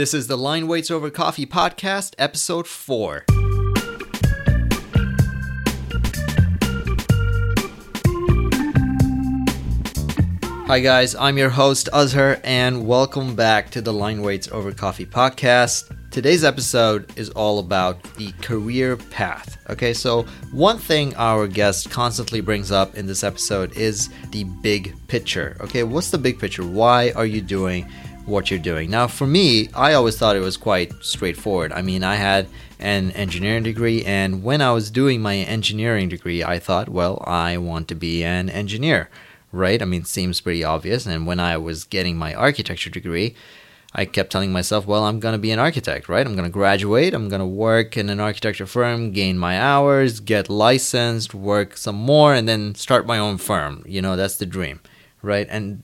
[0.00, 3.26] This is the Line Weights Over Coffee podcast, episode 4.
[10.66, 15.04] Hi, guys, I'm your host, Azhar, and welcome back to the Line Weights Over Coffee
[15.04, 15.94] podcast.
[16.10, 19.58] Today's episode is all about the career path.
[19.68, 24.96] Okay, so one thing our guest constantly brings up in this episode is the big
[25.08, 25.58] picture.
[25.60, 26.66] Okay, what's the big picture?
[26.66, 27.86] Why are you doing
[28.30, 28.90] what you're doing?
[28.90, 31.72] Now, for me, I always thought it was quite straightforward.
[31.72, 32.48] I mean, I had
[32.78, 37.58] an engineering degree, and when I was doing my engineering degree, I thought, well, I
[37.58, 39.10] want to be an engineer
[39.52, 39.82] right?
[39.82, 41.06] I mean, seems pretty obvious.
[41.06, 43.34] And when I was getting my architecture degree,
[43.92, 46.24] I kept telling myself, well, I'm going to be an architect, right?
[46.24, 50.20] I'm going to graduate, I'm going to work in an architecture firm, gain my hours,
[50.20, 53.82] get licensed, work some more, and then start my own firm.
[53.86, 54.80] You know, that's the dream,
[55.22, 55.48] right?
[55.50, 55.82] And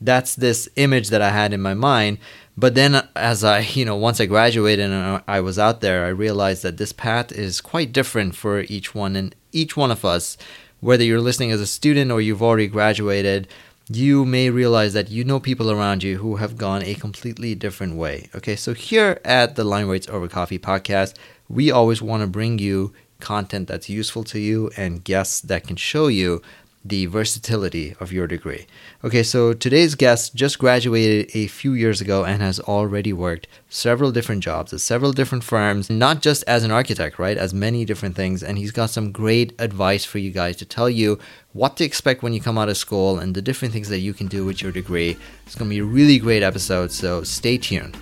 [0.00, 2.18] that's this image that I had in my mind.
[2.56, 6.08] But then, as I, you know, once I graduated and I was out there, I
[6.08, 9.14] realized that this path is quite different for each one.
[9.14, 10.36] And each one of us
[10.80, 13.48] whether you're listening as a student or you've already graduated,
[13.88, 17.96] you may realize that you know people around you who have gone a completely different
[17.96, 18.28] way.
[18.34, 21.14] Okay, so here at the Line Weights Over Coffee podcast,
[21.48, 25.76] we always want to bring you content that's useful to you and guests that can
[25.76, 26.40] show you
[26.88, 28.66] the versatility of your degree.
[29.04, 34.10] Okay, so today's guest just graduated a few years ago and has already worked several
[34.10, 37.36] different jobs at several different firms, not just as an architect, right?
[37.36, 38.42] As many different things.
[38.42, 41.18] And he's got some great advice for you guys to tell you
[41.52, 44.14] what to expect when you come out of school and the different things that you
[44.14, 45.16] can do with your degree.
[45.46, 47.96] It's going to be a really great episode, so stay tuned.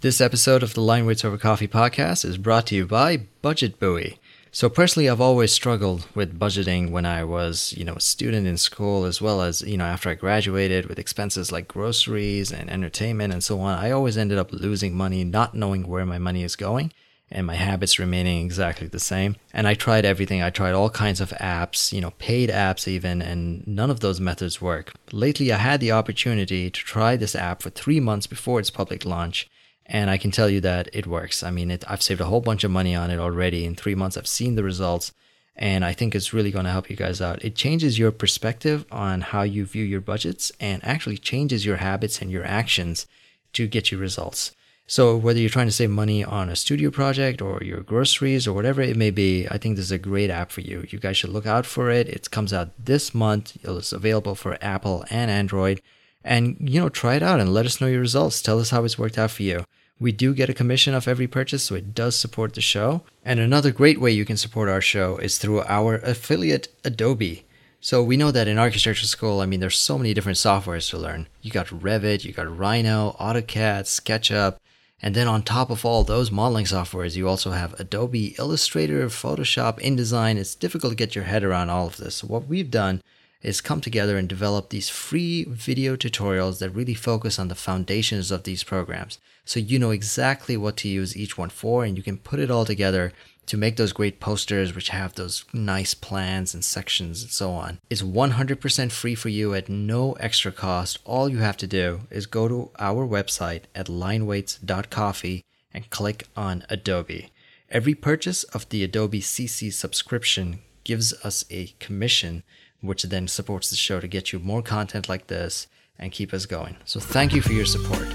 [0.00, 3.80] This episode of the Line Weights Over Coffee podcast is brought to you by Budget
[3.80, 4.18] Buoy.
[4.52, 8.56] So personally, I've always struggled with budgeting when I was, you know, a student in
[8.56, 13.34] school, as well as, you know, after I graduated with expenses like groceries and entertainment
[13.34, 13.78] and so on.
[13.78, 16.92] I always ended up losing money, not knowing where my money is going
[17.30, 19.36] and my habits remaining exactly the same.
[19.52, 20.42] And I tried everything.
[20.42, 24.20] I tried all kinds of apps, you know, paid apps even, and none of those
[24.20, 24.94] methods work.
[25.12, 29.04] Lately, I had the opportunity to try this app for three months before its public
[29.04, 29.50] launch,
[29.86, 31.42] and I can tell you that it works.
[31.42, 33.64] I mean, it, I've saved a whole bunch of money on it already.
[33.64, 35.12] In three months, I've seen the results,
[35.54, 37.44] and I think it's really going to help you guys out.
[37.44, 42.20] It changes your perspective on how you view your budgets and actually changes your habits
[42.20, 43.06] and your actions
[43.52, 44.52] to get you results.
[44.88, 48.52] So, whether you're trying to save money on a studio project or your groceries or
[48.52, 50.86] whatever it may be, I think this is a great app for you.
[50.88, 52.08] You guys should look out for it.
[52.08, 53.56] It comes out this month.
[53.64, 55.80] It's available for Apple and Android
[56.26, 58.84] and you know try it out and let us know your results tell us how
[58.84, 59.64] it's worked out for you
[59.98, 63.40] we do get a commission off every purchase so it does support the show and
[63.40, 67.44] another great way you can support our show is through our affiliate adobe
[67.80, 70.98] so we know that in architecture school i mean there's so many different softwares to
[70.98, 74.60] learn you got revit you got rhino autocad sketchup
[75.02, 79.78] and then on top of all those modeling softwares, you also have Adobe Illustrator, Photoshop,
[79.80, 80.36] InDesign.
[80.36, 82.16] It's difficult to get your head around all of this.
[82.16, 83.02] So what we've done
[83.46, 88.32] is come together and develop these free video tutorials that really focus on the foundations
[88.32, 89.20] of these programs.
[89.44, 92.50] So you know exactly what to use each one for, and you can put it
[92.50, 93.12] all together
[93.46, 97.78] to make those great posters which have those nice plans and sections and so on.
[97.88, 100.98] It's 100% free for you at no extra cost.
[101.04, 106.64] All you have to do is go to our website at lineweights.coffee and click on
[106.68, 107.30] Adobe.
[107.70, 112.42] Every purchase of the Adobe CC subscription gives us a commission
[112.80, 115.66] which then supports the show to get you more content like this
[115.98, 116.76] and keep us going.
[116.84, 118.06] So thank you for your support.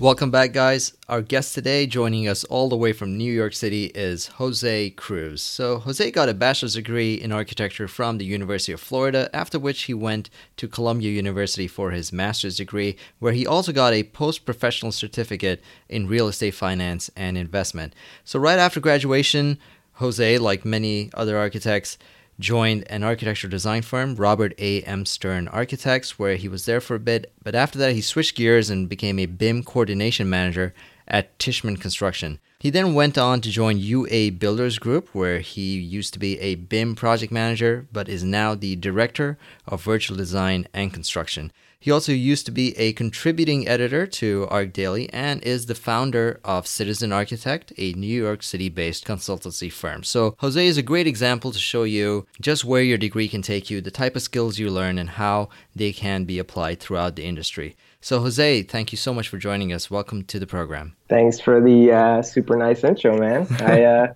[0.00, 0.96] Welcome back, guys.
[1.08, 5.42] Our guest today, joining us all the way from New York City, is Jose Cruz.
[5.42, 9.82] So, Jose got a bachelor's degree in architecture from the University of Florida, after which
[9.82, 14.44] he went to Columbia University for his master's degree, where he also got a post
[14.44, 17.92] professional certificate in real estate finance and investment.
[18.22, 19.58] So, right after graduation,
[19.98, 21.98] Jose, like many other architects,
[22.38, 24.82] joined an architectural design firm, Robert A.
[24.82, 25.04] M.
[25.04, 27.32] Stern Architects, where he was there for a bit.
[27.42, 30.72] But after that, he switched gears and became a BIM coordination manager
[31.08, 32.38] at Tishman Construction.
[32.60, 36.54] He then went on to join UA Builders Group, where he used to be a
[36.54, 39.36] BIM project manager, but is now the director
[39.66, 41.50] of virtual design and construction.
[41.80, 46.66] He also used to be a contributing editor to ArchDaily and is the founder of
[46.66, 50.02] Citizen Architect, a New York City based consultancy firm.
[50.02, 53.70] So, Jose is a great example to show you just where your degree can take
[53.70, 57.24] you, the type of skills you learn, and how they can be applied throughout the
[57.24, 57.76] industry.
[58.00, 59.88] So, Jose, thank you so much for joining us.
[59.88, 60.96] Welcome to the program.
[61.08, 63.46] Thanks for the uh, super nice intro, man.
[63.60, 64.12] I, uh,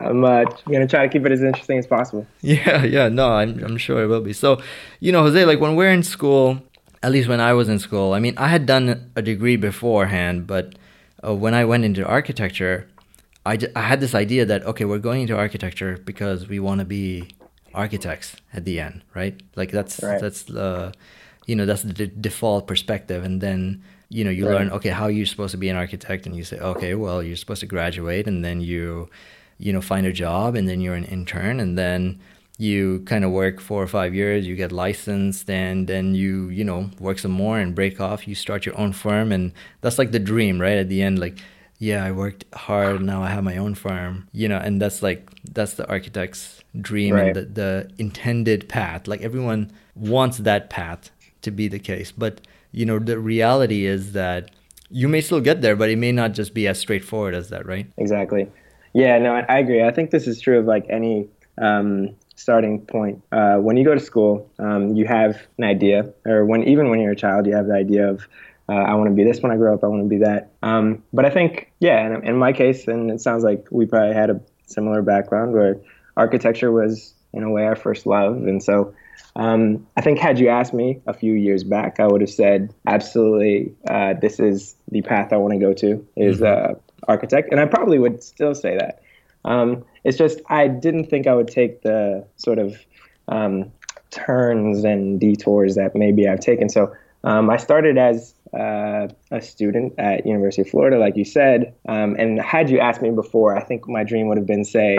[0.00, 2.26] I'm uh, going to try to keep it as interesting as possible.
[2.40, 4.32] Yeah, yeah, no, I'm, I'm sure it will be.
[4.32, 4.60] So,
[5.00, 6.62] you know, Jose, like when we're in school,
[7.02, 10.46] at least when I was in school, I mean, I had done a degree beforehand,
[10.46, 10.74] but
[11.24, 12.88] uh, when I went into architecture,
[13.46, 16.80] I, j- I had this idea that, okay, we're going into architecture because we want
[16.80, 17.28] to be
[17.74, 19.40] architects at the end, right?
[19.56, 20.20] Like that's, Right.
[20.20, 20.92] that's the,
[21.46, 23.24] you know, that's the d- default perspective.
[23.24, 24.54] And then, you know, you Right.
[24.54, 26.26] learn, okay, how are you supposed to be an architect?
[26.26, 29.08] And you say, okay, well, you're supposed to graduate and then you,
[29.58, 32.18] you know, find a job and then you're an intern and then
[32.58, 36.64] you kind of work four or five years, you get licensed, and then you, you
[36.64, 38.28] know, work some more and break off.
[38.28, 40.76] You start your own firm, and that's like the dream, right?
[40.78, 41.38] At the end, like,
[41.78, 45.30] yeah, I worked hard, now I have my own firm, you know, and that's like
[45.52, 47.28] that's the architect's dream Right.
[47.28, 49.06] and the, the intended path.
[49.06, 51.10] Like everyone wants that path
[51.42, 52.40] to be the case, but
[52.72, 54.50] you know, the reality is that
[54.90, 57.64] you may still get there, but it may not just be as straightforward as that,
[57.66, 57.86] right?
[57.96, 58.50] Exactly.
[58.94, 59.84] Yeah, no, I, I agree.
[59.84, 61.28] I think this is true of like any
[61.58, 63.22] um, starting point.
[63.32, 67.00] Uh, when you go to school, um, you have an idea, or when even when
[67.00, 68.26] you're a child, you have the idea of
[68.68, 69.82] uh, I want to be this when I grow up.
[69.82, 70.50] I want to be that.
[70.62, 74.14] Um, but I think, yeah, in, in my case, and it sounds like we probably
[74.14, 75.80] had a similar background where
[76.16, 78.94] architecture was in a way our first love, and so.
[79.36, 82.74] Um, I think had you asked me a few years back, I would have said
[82.88, 83.72] absolutely.
[83.88, 86.74] Uh, this is the path I want to go to is uh,
[87.06, 89.00] architect, and I probably would still say that.
[89.48, 92.76] Um, it's just I didn't think I would take the sort of
[93.28, 93.72] um,
[94.10, 96.68] turns and detours that maybe I've taken.
[96.68, 101.74] So um, I started as uh, a student at University of Florida, like you said,
[101.88, 104.98] um, and had you asked me before, I think my dream would have been say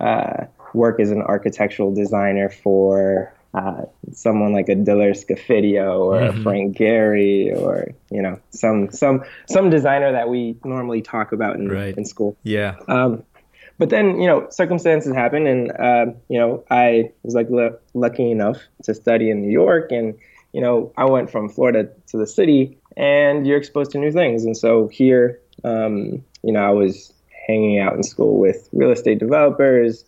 [0.00, 0.44] uh,
[0.74, 3.82] work as an architectural designer for uh,
[4.12, 9.70] someone like a Diller Scofidio or a Frank Gehry or you know some some some
[9.70, 11.96] designer that we normally talk about in, Right.
[11.96, 12.36] in school.
[12.42, 12.74] Yeah.
[12.88, 13.22] Um,
[13.78, 18.30] but then you know circumstances happen, and um, you know I was like lu lucky
[18.30, 20.14] enough to study in New York, and
[20.52, 24.44] you know I went from Florida to the city, and you're exposed to new things,
[24.44, 27.12] and so here, um, you know, I was
[27.46, 30.04] hanging out in school with real estate developers,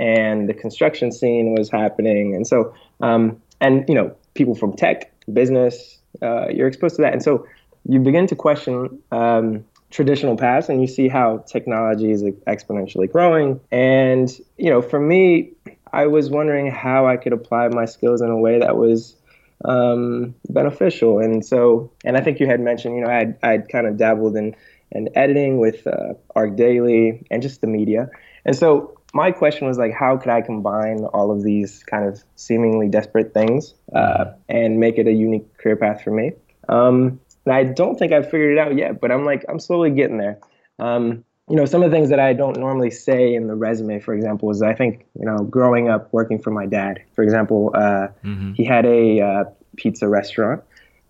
[0.00, 5.12] and the construction scene was happening, and so um, and you know people from tech,
[5.32, 7.46] business, uh, you're exposed to that, and so
[7.88, 9.64] you begin to question um,
[9.94, 13.60] traditional paths, and you see how technology is exponentially growing.
[13.70, 15.52] And you know, for me,
[15.92, 19.16] I was wondering how I could apply my skills in a way that was
[19.64, 21.20] um, beneficial.
[21.20, 24.36] And so, and I think you had mentioned, you know, I'd I'd kind of dabbled
[24.36, 24.56] in
[24.90, 28.10] in editing with uh, ArchDaily and just the media.
[28.44, 32.22] And so my question was like, how could I combine all of these kind of
[32.34, 36.32] seemingly desperate things uh, and make it a unique career path for me?
[36.68, 39.90] Um, and I don't think I've figured it out yet, but I'm like, I'm slowly
[39.90, 40.38] getting there.
[40.78, 44.00] Um, you know, some of the things that I don't normally say in the resume,
[44.00, 47.70] for example, is I think, you know, growing up working for my dad, for example,
[47.74, 48.08] uh,
[48.54, 49.44] he had a uh,
[49.76, 50.62] pizza restaurant.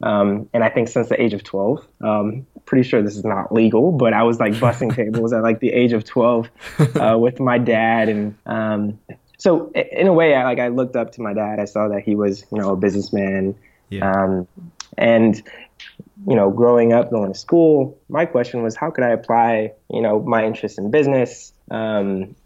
[0.03, 3.53] Um, and I think since the age of 12, um, pretty sure this is not
[3.53, 6.51] legal, but I was like bussing tables at like the age of 12
[6.97, 8.09] uh, with my dad.
[8.09, 8.99] And um,
[9.39, 11.61] so in a way, I like I looked up to my dad.
[11.61, 13.55] I saw that he was, you know, a businessman.
[13.89, 14.11] Yeah.
[14.11, 14.49] Um,
[14.99, 15.43] and
[16.27, 20.01] you know, growing up, going to school, my question was, how could I apply, you
[20.01, 22.37] know, my interest in business, um,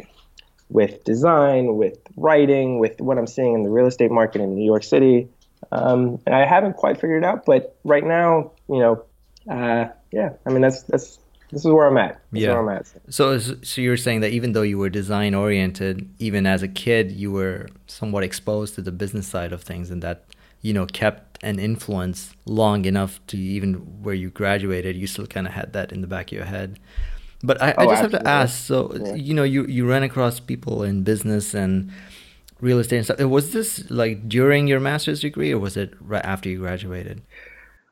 [0.70, 4.65] with design, with writing, with what I'm seeing in the real estate market in New
[4.65, 5.29] York City.
[5.73, 9.05] Um, and I haven't quite figured it out, but right now, you know,
[9.50, 11.19] uh, yeah, I mean, that's, that's,
[11.50, 12.21] this is where I'm at.
[12.33, 12.50] This Yeah.
[12.50, 12.87] where I'm at.
[13.09, 17.11] So, so you're saying that even though you were design oriented, even as a kid,
[17.12, 20.25] you were somewhat exposed to the business side of things, and that
[20.61, 25.47] you know kept an influence long enough to even where you graduated, you still kind
[25.47, 26.78] of had that in the back of your head.
[27.42, 28.64] But I, I Oh, just have to ask.
[28.66, 29.14] So Yeah.
[29.14, 31.90] you know, you you ran across people in business and
[32.61, 33.21] real estate and stuff.
[33.21, 37.23] Was this like during your master's degree, or was it right after you graduated?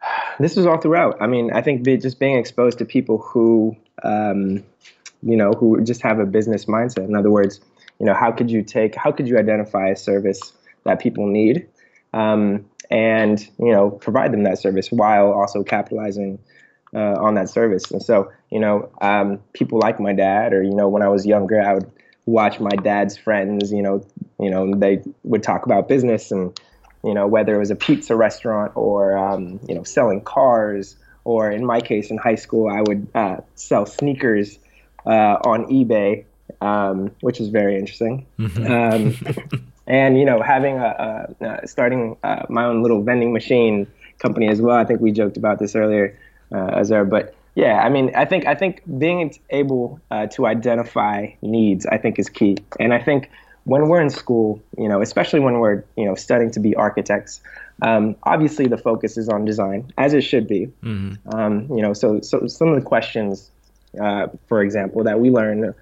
[0.41, 1.17] this was all throughout.
[1.21, 4.65] I mean, I think just being exposed to people who, um,
[5.23, 7.05] you know, who just have a business mindset.
[7.09, 7.61] In other words,
[7.99, 10.53] you know, how could you take, how could you identify a service
[10.85, 11.67] that people need,
[12.13, 16.39] um, and you know, provide them that service while also capitalizing
[16.95, 17.91] uh, on that service.
[17.91, 21.27] And so, you know, um, people like my dad, or you know, when I was
[21.27, 21.91] younger, I would
[22.27, 23.73] watch my dad's friends.
[23.73, 24.07] You know,
[24.39, 26.59] you know, they would talk about business and
[27.07, 31.51] you know, whether it was a pizza restaurant or, um, you know, selling cars, or
[31.51, 34.59] in my case, in high school, I would uh, sell sneakers
[35.07, 36.25] uh, on eBay,
[36.61, 38.27] um, which is very interesting.
[38.39, 39.15] Um,
[39.87, 43.87] and, you know, having a, a uh, starting uh, my own little vending machine
[44.19, 44.77] company as well.
[44.77, 46.19] I think we joked about this earlier,
[46.53, 51.29] uh, Azhar, but yeah, I mean, I think I think being able uh, to identify
[51.43, 52.57] needs, I think, is key.
[52.79, 53.31] And I think
[53.65, 57.41] when we're in school, you know, especially when we're you know studying to be architects,
[57.83, 60.69] Um, obviously, the focus is on design, as it should be.
[60.83, 61.15] Mm-hmm.
[61.35, 63.51] Um, you know, so so some of the questions,
[64.01, 65.75] uh, for example, that we learn,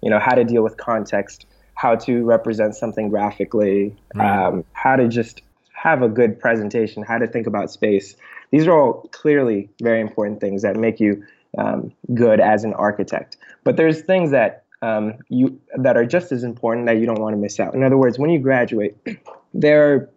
[0.00, 4.46] you know, how to deal with context, how to represent something graphically, right.
[4.46, 8.16] um, how to just have a good presentation, how to think about space.
[8.50, 11.24] These are all clearly very important things that make you
[11.58, 13.36] um, good as an architect.
[13.64, 17.34] But there's things that um, you that are just as important that you don't want
[17.34, 17.74] to miss out.
[17.74, 18.96] In other words, when you graduate,
[19.54, 20.08] there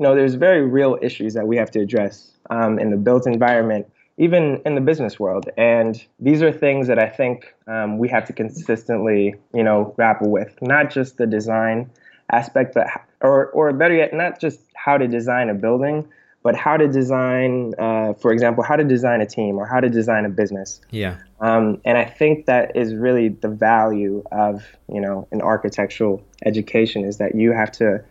[0.00, 3.26] you know, there's very real issues that we have to address um, in the built
[3.26, 3.86] environment,
[4.20, 5.48] even in the business world.
[5.56, 10.30] And these are things that I think um, we have to consistently, you know, grapple
[10.30, 10.54] with.
[10.60, 11.90] Not just the design
[12.30, 12.86] aspect, but
[13.22, 16.06] or or better yet, not just how to design a building,
[16.42, 19.88] but how to design, uh, for example, how to design a team or how to
[19.88, 20.82] design a business.
[20.90, 21.16] Yeah.
[21.40, 24.62] Um, and I think that is really the value of
[24.92, 28.04] you know an architectural education is that you have to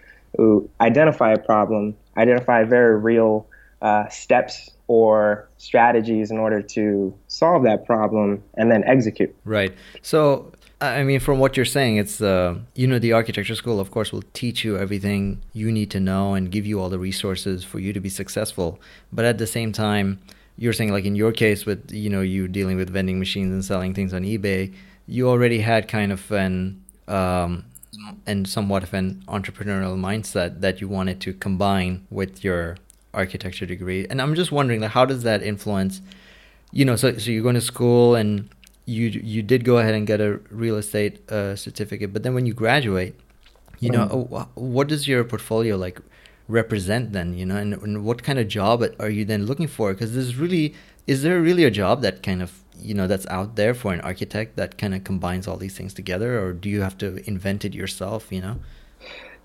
[0.82, 3.48] identify a problem, identify very real
[3.84, 9.34] uh, steps or strategies in order to solve that problem, and then execute.
[9.46, 9.72] Right.
[10.01, 13.91] So, I mean, from what you're saying, it's uh, you know the architecture school, of
[13.91, 17.63] course, will teach you everything you need to know and give you all the resources
[17.63, 18.79] for you to be successful.
[19.13, 20.19] But at the same time,
[20.58, 23.63] you're saying like in your case with you know you dealing with vending machines and
[23.63, 24.74] selling things on eBay,
[25.05, 27.63] you already had kind of an um,
[28.25, 32.77] and somewhat of an entrepreneurial mindset that you wanted to combine with your
[33.13, 34.06] architecture degree.
[34.10, 36.01] And I'm just wondering, like, how does that influence?
[36.72, 38.50] You know, so so you're going to school and
[38.86, 42.46] you you did go ahead and get a real estate uh, certificate, but then when
[42.46, 43.16] you graduate,
[43.80, 44.48] you know, mm.
[44.56, 46.00] what does your portfolio like
[46.48, 47.34] represent then?
[47.34, 49.94] You know, and, and what kind of job are you then looking for?
[49.94, 50.75] Because there's really
[51.08, 52.51] is there really a job that kind of
[52.82, 55.94] you know that's out there for an architect that kind of combines all these things
[55.94, 58.58] together or do you have to invent it yourself you know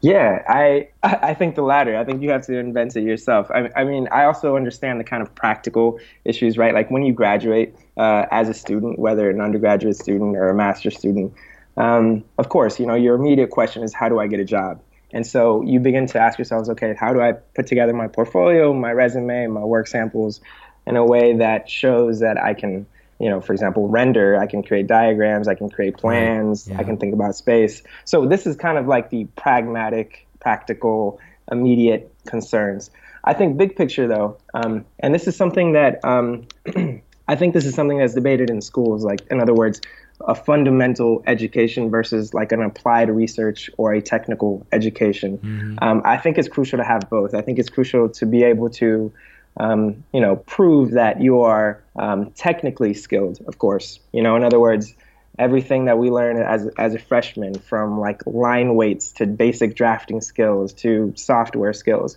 [0.04, 1.96] yeah i i think the latter.
[1.96, 3.50] I think you have to invent it yourself.
[3.50, 6.74] I, I mean i also understand the kind of practical issues right?
[6.74, 10.96] Like when you graduate uh, as a student whether an undergraduate student or a master's
[10.96, 11.32] student
[11.78, 14.80] um, of course you know your immediate question is how do i get a job?
[15.12, 18.74] And so you begin to ask yourselves okay how do i put together my portfolio
[18.74, 20.40] my resume my work samples
[20.86, 22.86] in a way that shows that i can
[23.18, 26.78] you know, for example, render, I can create diagrams, I can create plans, yeah.
[26.78, 27.82] I can think about space.
[28.04, 32.90] So this is kind of like the pragmatic, practical, immediate concerns.
[33.22, 36.46] I think big picture though, um, and this is something that um,
[37.28, 39.04] I think this is something that's debated in schools.
[39.04, 39.80] Like, in other words,
[40.20, 45.38] a fundamental education versus like an applied research or a technical education.
[45.38, 45.78] Mm-hmm.
[45.82, 47.34] Um, I think it's crucial to have both.
[47.34, 49.12] I think it's crucial to be able to
[49.56, 54.00] um, you know, prove that you are um, technically skilled, of course.
[54.12, 54.94] You know, in other words,
[55.38, 60.20] everything that we learn as, as a freshman, from like line weights to basic drafting
[60.20, 62.16] skills to software skills.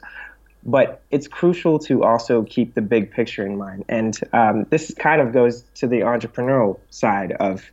[0.64, 3.86] But it's crucial to also keep the big picture in mind.
[3.88, 7.64] And um, this kind of goes to the entrepreneurial side of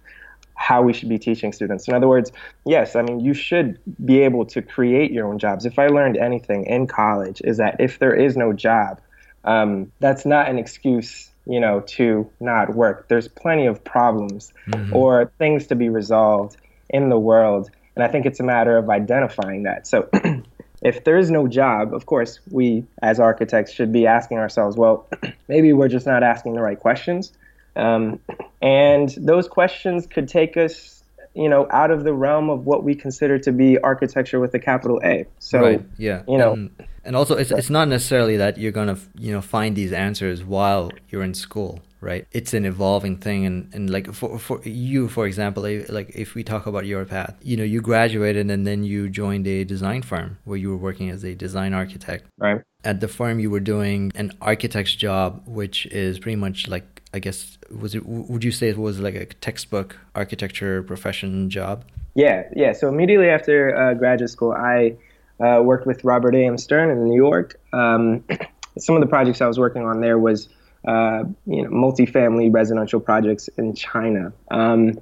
[0.54, 1.88] how we should be teaching students.
[1.88, 2.30] In other words,
[2.64, 5.66] yes, I mean, you should be able to create your own jobs.
[5.66, 9.00] If I learned anything in college, is that if there is no job,
[9.44, 13.08] um, that's not an excuse you know to not work.
[13.08, 14.94] There's plenty of problems mm-hmm.
[14.94, 16.56] or things to be resolved
[16.88, 17.70] in the world.
[17.96, 19.86] And i think it's a matter of identifying that.
[19.86, 20.08] So
[20.82, 25.06] if there is no job of course we as architects should be asking ourselves well
[25.48, 27.32] maybe we're just not asking the right questions.
[27.76, 28.20] Um,
[28.62, 31.02] and those questions could take us
[31.34, 34.58] you know out of the realm of what we consider to be architecture with a
[34.58, 35.26] capital a.
[35.38, 35.84] So right.
[35.98, 36.22] yeah.
[36.26, 36.70] you know and
[37.04, 40.90] and also it's, it's not necessarily that you're gonna you know find these answers while
[41.10, 42.26] you're in school right?
[42.32, 43.46] It's an evolving thing.
[43.46, 47.34] And, and like for, for you for example like if we talk about your path
[47.42, 51.08] you know you graduated and then you joined a design firm where you were working
[51.10, 52.26] as a design architect.
[52.38, 52.60] Right.
[52.84, 57.18] At the firm you were doing an architect's job which is pretty much like i
[57.18, 61.84] guess was it would you say it was like a textbook architecture profession job?
[62.14, 62.72] Yeah yeah.
[62.72, 64.96] So immediately after uh, graduate school i
[65.40, 66.58] uh, worked with Robert A.M.
[66.58, 67.60] Stern in New York.
[67.72, 68.24] Um,
[68.78, 70.48] some of the projects I was working on there was
[70.86, 74.32] uh, you know multifamily residential projects in China.
[74.50, 74.98] Um,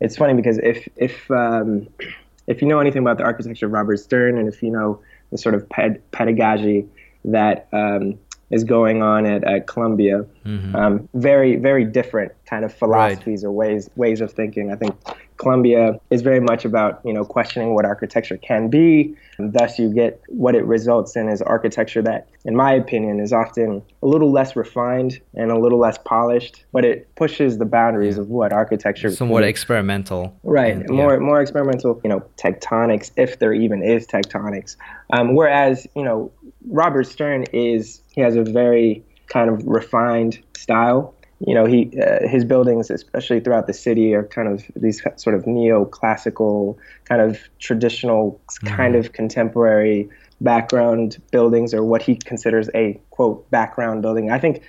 [0.00, 1.88] it's funny because if if um,
[2.46, 5.00] if you know anything about the architecture of Robert Stern and if you know
[5.30, 6.86] the sort of ped- pedagogy
[7.24, 8.18] that um,
[8.50, 10.24] is going on at, at Columbia.
[10.44, 10.76] Mm-hmm.
[10.76, 13.48] Um, very, very different kind of philosophies right.
[13.48, 14.72] or ways ways of thinking.
[14.72, 14.94] I think
[15.36, 19.14] Columbia is very much about you know questioning what architecture can be.
[19.38, 23.32] And thus, you get what it results in is architecture that, in my opinion, is
[23.32, 28.16] often a little less refined and a little less polished, but it pushes the boundaries
[28.16, 29.10] of what architecture.
[29.10, 30.38] Somewhat experimental.
[30.44, 31.18] Right, and, more yeah.
[31.18, 32.00] more experimental.
[32.04, 34.76] You know, tectonics, if there even is tectonics.
[35.12, 36.30] Um, whereas you know,
[36.68, 42.26] Robert Stern is he has a very kind of refined style you know, he uh,
[42.26, 47.38] his buildings, especially throughout the city, are kind of these sort of neoclassical, kind of
[47.58, 48.74] traditional, mm-hmm.
[48.74, 50.08] kind of contemporary
[50.40, 54.30] background buildings, or what he considers a quote background building.
[54.30, 54.62] I think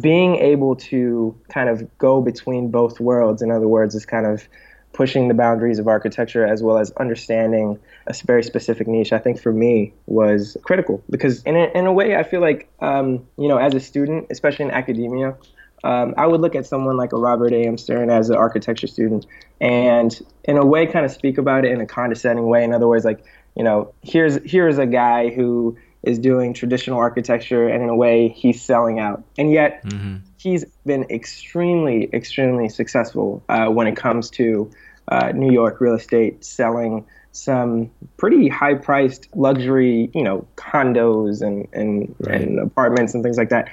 [0.00, 4.46] being able to kind of go between both worlds, in other words, is kind of
[4.92, 9.40] pushing the boundaries of architecture as well as understanding a very specific niche, I think
[9.40, 13.48] for me was critical because in a, in a way, I feel like, um, you
[13.48, 15.36] know, as a student, especially in academia,
[15.84, 17.62] um, I would look at someone like a Robert A.
[17.62, 17.78] M.
[17.78, 19.26] Stern as an architecture student
[19.60, 22.64] and in a way kind of speak about it in a condescending way.
[22.64, 23.24] In other words, like,
[23.56, 28.28] you know, here's here's a guy who is doing traditional architecture and in a way
[28.28, 29.22] he's selling out.
[29.36, 30.16] And yet mm-hmm.
[30.38, 34.70] he's been extremely, extremely successful uh, when it comes to
[35.08, 41.68] uh, New York real estate selling some pretty high priced luxury, you know, condos and,
[41.72, 42.40] and, right.
[42.40, 43.70] and apartments and things like that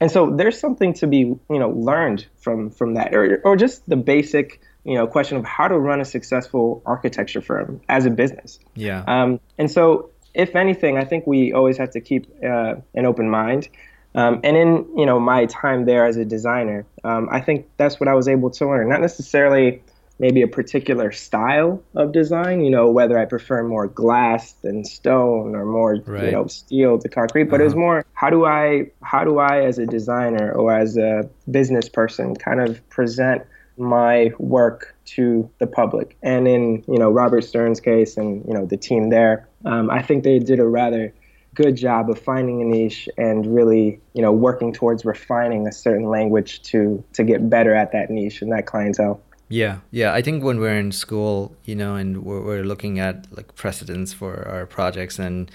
[0.00, 3.88] and so there's something to be you know learned from from that or, or just
[3.88, 8.10] the basic you know question of how to run a successful architecture firm as a
[8.10, 8.58] business.
[8.74, 9.04] Yeah.
[9.06, 13.30] Um, and so if anything i think we always have to keep uh, an open
[13.30, 13.68] mind.
[14.14, 18.00] Um, and in you know my time there as a designer um, i think that's
[18.00, 18.88] what i was able to learn.
[18.88, 19.82] Not necessarily
[20.18, 25.54] maybe a particular style of design, you know, whether I prefer more glass than stone
[25.54, 26.24] or more, right.
[26.24, 27.62] you know, steel to concrete, but uh-huh.
[27.62, 27.80] it was uh-huh.
[27.80, 32.34] more how do I how do I as a designer or as a business person
[32.34, 33.42] kind of present
[33.78, 36.16] my work to the public.
[36.22, 40.02] And in, you know, Robert Stern's case and, you know, the team there, um, I
[40.02, 41.12] think they did a rather
[41.54, 46.08] good job of finding a niche and really, you know, working towards refining a certain
[46.08, 49.20] language to to get better at that niche and that clientele.
[49.48, 50.12] Yeah, yeah.
[50.12, 54.12] I think when we're in school, you know, and we're, we're looking at like precedents
[54.12, 55.50] for our projects, and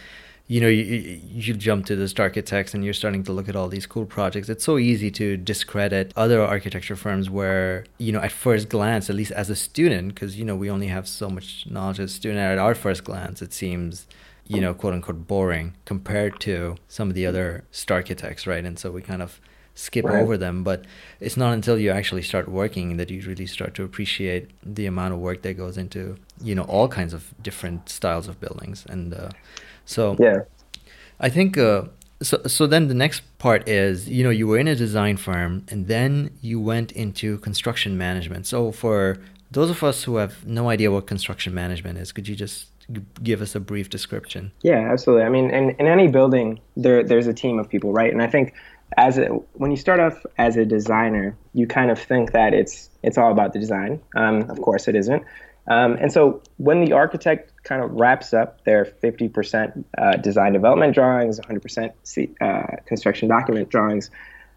[0.48, 3.70] you know, you, you jump to the architects and you're starting to look at all
[3.70, 4.50] these cool projects.
[4.50, 9.16] It's so easy to discredit other architecture firms where, you know, at first glance, at
[9.16, 12.14] least as a student, because, you know, we only have so much knowledge as a
[12.14, 14.08] student, at our first glance, it seems,
[14.46, 18.66] you know, quote unquote boring compared to some of the other architects right?
[18.66, 19.40] And so we kind of
[19.82, 20.22] skip right.
[20.22, 20.80] over them but
[21.20, 25.14] it's not until you actually start working that you really start to appreciate the amount
[25.14, 28.86] of work that goes into you know all kinds of different styles of buildings.
[28.90, 29.30] And uh,
[29.86, 30.40] so yeah.
[31.20, 31.84] I think uh,
[32.22, 35.66] so so then the next part is you know you were in a design firm
[35.70, 38.48] and then you went into construction management.
[38.48, 39.18] So for
[39.52, 42.68] those of us who have no idea what construction management is could you just
[43.24, 44.52] give us a brief description?
[44.64, 45.26] Yeah absolutely.
[45.26, 48.12] I mean in, in any building there there's a team of people right?
[48.12, 48.54] And i think
[48.98, 52.90] as a, when you start off as a designer, you kind of think that it's
[53.04, 54.02] it's all about the design.
[54.16, 55.24] Um, of course, it isn't.
[55.68, 60.94] Um, and so when the architect kind of wraps up their 50% uh, design development
[60.96, 64.10] drawings, 100% C, uh, construction document drawings,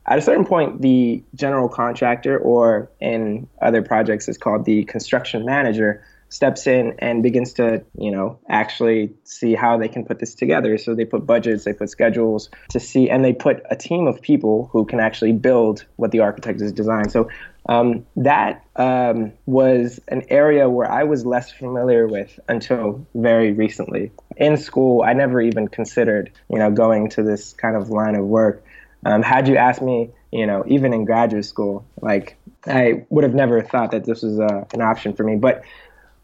[0.07, 5.47] at a certain point, the general contractor, or in other projects, is called the construction
[5.47, 10.35] manager, steps in and begins to, you know, actually see how they can put this
[10.35, 10.77] together.
[10.79, 14.21] So they put budgets, they put schedules to see, and they put a team of
[14.21, 17.13] people who can actually build what the architect has designed.
[17.13, 17.29] So
[17.69, 24.11] um, that um, was an area where I was less familiar with until very recently.
[24.37, 28.27] In school, I never even considered, you know, going to this kind of line of
[28.27, 28.65] work.
[29.07, 33.35] Um, had you asked me, you know, even in graduate school, like I would have
[33.35, 35.37] never thought that this was uh, an option for me.
[35.37, 35.63] But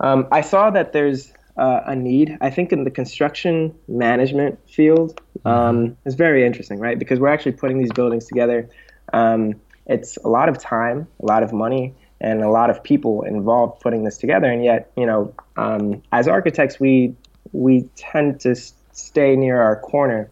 [0.01, 5.21] um, I saw that there's uh, a need, I think, in the construction management field.
[5.41, 5.49] Mm-hmm.
[5.49, 6.99] Um, it's very interesting, right?
[6.99, 8.69] Because we're actually putting these buildings together.
[9.13, 9.55] Um,
[9.87, 13.81] it's a lot of time, a lot of money, and a lot of people involved
[13.81, 14.51] putting this together.
[14.51, 17.15] And yet, you know, um, as architects, we
[17.53, 18.55] we tend to
[18.93, 20.31] stay near our corner.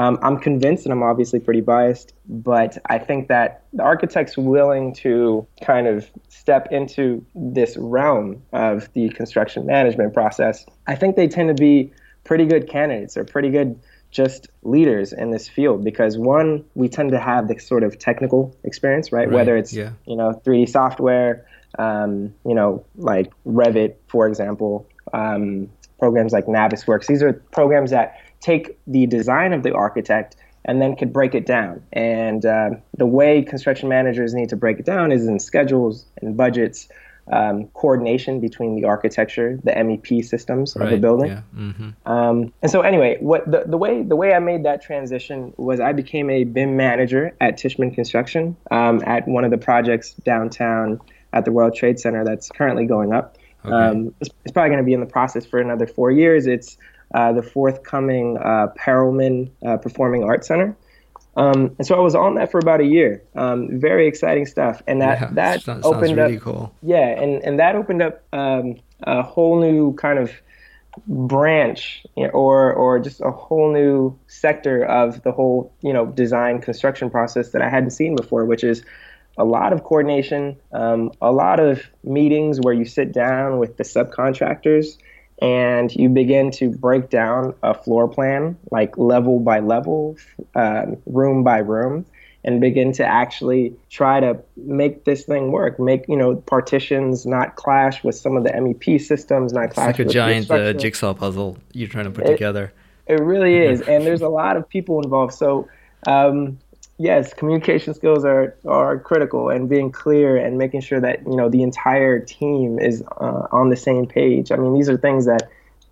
[0.00, 4.94] Um, I'm convinced, and I'm obviously pretty biased, but I think that the architects willing
[4.94, 11.28] to kind of step into this realm of the construction management process, I think they
[11.28, 11.92] tend to be
[12.24, 13.78] pretty good candidates or pretty good
[14.10, 18.56] just leaders in this field because one, we tend to have this sort of technical
[18.64, 19.28] experience, right?
[19.28, 19.30] right.
[19.34, 19.90] Whether it's yeah.
[20.06, 21.44] you know 3D software,
[21.78, 27.06] um, you know like Revit, for example, um, programs like Navisworks.
[27.06, 31.46] These are programs that take the design of the architect and then could break it
[31.46, 31.82] down.
[31.92, 36.36] And uh, the way construction managers need to break it down is in schedules and
[36.36, 36.88] budgets.
[37.32, 40.86] um, coordination between the architecture, the MEP systems right.
[40.86, 41.30] of the building.
[41.30, 41.42] Yeah.
[41.56, 42.10] Mm-hmm.
[42.10, 45.80] Um, and so anyway, what the, the way the way I made that transition was
[45.80, 51.00] I became a BIM manager at Tishman Construction um, at one of the projects downtown
[51.32, 53.36] at the World Trade Center that's currently going up.
[53.64, 53.74] Okay.
[53.74, 56.46] Um, it's, it's probably going to be in the process for another four years.
[56.46, 56.78] It's
[57.14, 60.76] uh, the forthcoming uh, Perelman uh, Performing Arts Center.
[61.36, 63.22] Um, and so I was on that for about a year.
[63.36, 66.42] Um, very exciting stuff, and that Yeah, that sounds- sounds opened really up.
[66.42, 66.72] cool.
[66.82, 70.32] Yeah, and and that opened up um, a whole new kind of
[71.06, 76.06] branch, you know, or or just a whole new sector of the whole you know
[76.06, 78.82] design construction process that I hadn't seen before, which is
[79.38, 83.84] a lot of coordination, um, a lot of meetings where you sit down with the
[83.84, 84.98] subcontractors
[85.40, 90.16] and you begin to break down a floor plan, like level by level,
[90.54, 92.04] um, room by room,
[92.44, 95.80] and begin to actually try to make this thing work.
[95.80, 99.98] Make you know partitions not clash with some of the MEP systems, not It's clash
[99.98, 102.72] like a giant uh, jigsaw puzzle you're trying to put It- together.
[103.06, 105.34] It really is, and there's a lot of people involved.
[105.34, 105.68] So,
[106.06, 106.58] um,
[107.00, 111.48] yes, communication skills are are critical, and being clear and making sure that you know
[111.48, 114.52] the entire team is uh, on the same page.
[114.52, 115.48] I mean, these are things that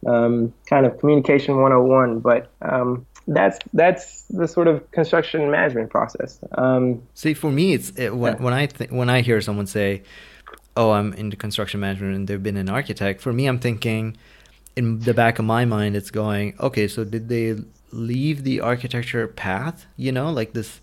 [0.06, 6.38] um, kind of communication 101, but um, that's that's the sort of construction management process.
[6.52, 8.42] Um, See, for me, it's it, when Yeah.
[8.44, 10.02] when I th- when I hear someone say,
[10.76, 13.20] "Oh, I'm into construction management," and they've been an architect.
[13.20, 14.16] For me, I'm thinking,
[14.76, 17.56] in the back of my mind, it's going, "Okay, so did they
[17.90, 19.86] leave the architecture path?
[19.96, 20.80] You know, like this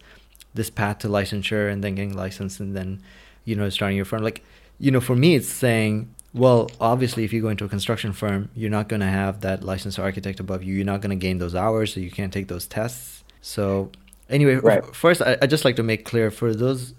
[0.55, 3.01] this path to licensure and then getting licensed and then,
[3.43, 4.23] you know, starting your firm.
[4.23, 4.43] Like,
[4.79, 8.49] you know, for me, it's saying." Well, obviously, if you go into a construction firm,
[8.55, 10.75] you're not going to have that licensed architect above you.
[10.75, 13.23] You're not going to gain those hours, so you can't take those tests.
[13.39, 13.89] So,
[14.29, 14.83] anyway, Right.
[14.83, 16.93] f- first, I, I just like to make clear for those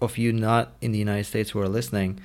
[0.00, 2.18] of you not in the United States who are listening,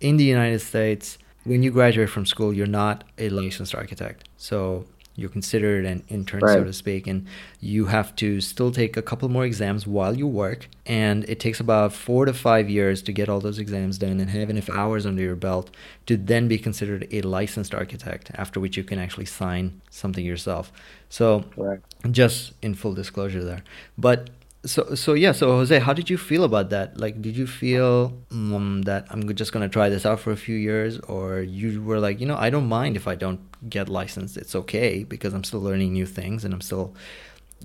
[0.00, 4.28] in the United States, when you graduate from school, you're not a licensed architect.
[4.36, 4.84] So
[5.16, 7.26] you're considered an intern, so to speak, and
[7.60, 10.68] you have to still take a couple more exams while you work.
[10.84, 14.30] And it takes about four to five years to get all those exams done and
[14.30, 15.70] have enough hours under your belt
[16.06, 20.70] to then be considered a licensed architect, after which you can actually sign something yourself.
[21.08, 21.80] So right.
[22.10, 23.62] just in full disclosure there
[23.98, 24.30] but
[24.66, 28.12] so so yeah so jose how did you feel about that like did you feel
[28.32, 31.82] um, that i'm just going to try this out for a few years or you
[31.82, 35.32] were like you know i don't mind if i don't get licensed it's okay because
[35.32, 36.94] i'm still learning new things and i'm still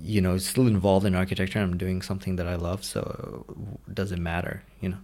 [0.00, 3.44] you know still involved in architecture and i'm doing something that i love so
[3.92, 4.98] does it matter you know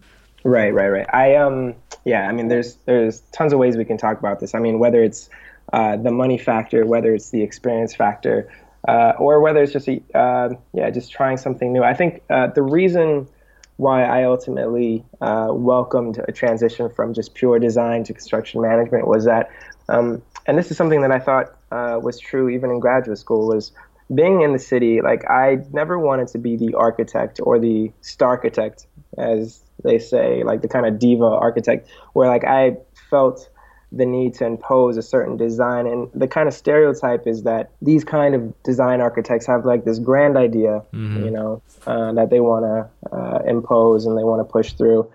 [0.45, 1.07] Right, right, right.
[1.13, 2.29] I um, yeah.
[2.29, 4.55] I mean, there's there's tons of ways we can talk about this.
[4.55, 5.29] I mean, whether it's
[5.73, 8.51] uh, the money factor, whether it's the experience factor,
[8.89, 11.83] uh, or whether it's just a, uh, yeah, just trying something new.
[11.83, 13.29] I think uh, the reason
[13.77, 19.27] why I ultimately uh, welcomed a transition from just pure design to construction management was
[19.27, 19.51] that,
[19.91, 23.47] um, and this is something that I thought uh, was true even in graduate school
[23.47, 23.73] was
[24.15, 25.03] being in the city.
[25.03, 28.87] Like I never wanted to be the architect or the star architect,
[29.19, 32.79] as they say, like the kind of diva architect, where like I
[33.11, 33.51] felt
[33.91, 35.87] the need to impose a certain design.
[35.87, 39.99] And the kind of stereotype is that these kind of design architects have like this
[39.99, 41.25] grand idea Mhm.
[41.25, 45.11] you know uh, that they want to uh, impose and they want to push through.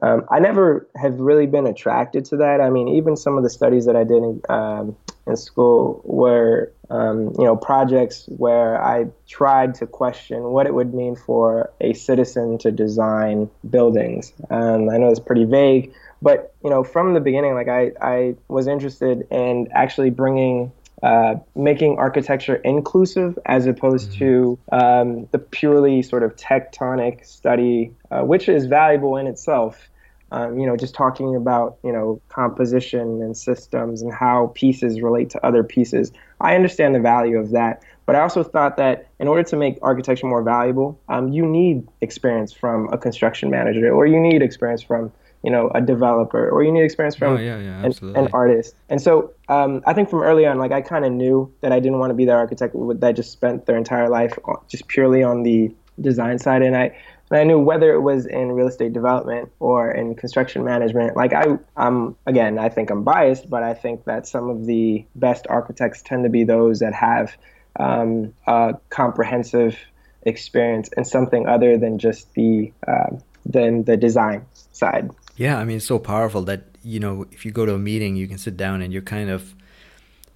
[0.00, 2.60] Um, i never have really been attracted to that.
[2.60, 6.72] I mean even some of the studies that i did in, um, in school were
[6.90, 11.92] um, you know projects where i tried to question what it would mean for a
[11.92, 14.32] citizen to design buildings.
[14.50, 18.34] Um, i know it's pretty vague but you know from the beginning like i, I
[18.48, 26.00] was interested in actually bringing uh, making architecture inclusive as opposed to um, the purely
[26.00, 29.88] sort of tectonic study, uh, which is valuable in itself.
[30.30, 35.28] Um, you know, just talking about you know composition and systems and how pieces relate
[35.30, 36.12] to other pieces.
[36.40, 39.78] I understand the value of that, but I also thought that in order to make
[39.82, 44.82] architecture more valuable, um, you need experience from a construction manager, or you need experience
[44.82, 48.28] from you know a developer, or you need experience from oh yeah yeah an, an
[48.32, 48.74] artist.
[48.88, 51.80] And so um, I think from early on, like I kind of knew that I
[51.80, 55.42] didn't want to be that architect that just spent their entire life just purely on
[55.42, 56.62] the design side.
[56.62, 56.96] And I
[57.30, 61.16] and I knew whether it was in real estate development or in construction management.
[61.16, 65.04] Like I, I'm again, I think I'm biased, but I think that some of the
[65.14, 67.34] best architects tend to be those that have
[67.80, 69.78] um, a comprehensive
[70.24, 75.10] experience in something other than just the uh, than the design side.
[75.36, 78.16] Yeah, I mean, it's so powerful that, you know, if you go to a meeting,
[78.16, 79.54] you can sit down and you're kind of,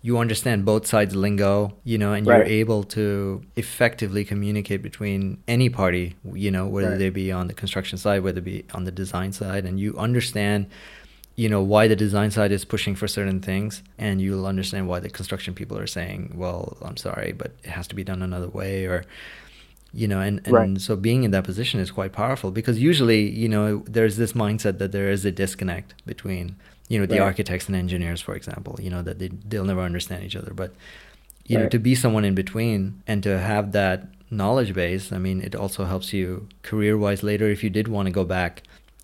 [0.03, 5.69] you understand both sides lingo, you know, and you're able to effectively communicate between any
[5.69, 6.99] party, you know, whether Right.
[6.99, 9.97] they be on the construction side, whether it be on the design side, and you
[9.99, 10.67] understand
[11.39, 14.99] you know why the design side is pushing for certain things and you'll understand why
[14.99, 18.49] the construction people are saying well i'm sorry but it has to be done another
[18.49, 19.05] way or
[19.93, 20.81] you know and, and right.
[20.81, 24.79] so being in that position is quite powerful because usually you know there's this mindset
[24.79, 26.57] that there is a disconnect between
[26.89, 27.25] you know the right.
[27.25, 30.75] architects and engineers for example you know that they, they'll never understand each other but
[31.47, 31.65] you right.
[31.65, 35.55] know to be someone in between and to have that knowledge base i mean it
[35.55, 38.63] also helps you career wise later if you did want to go back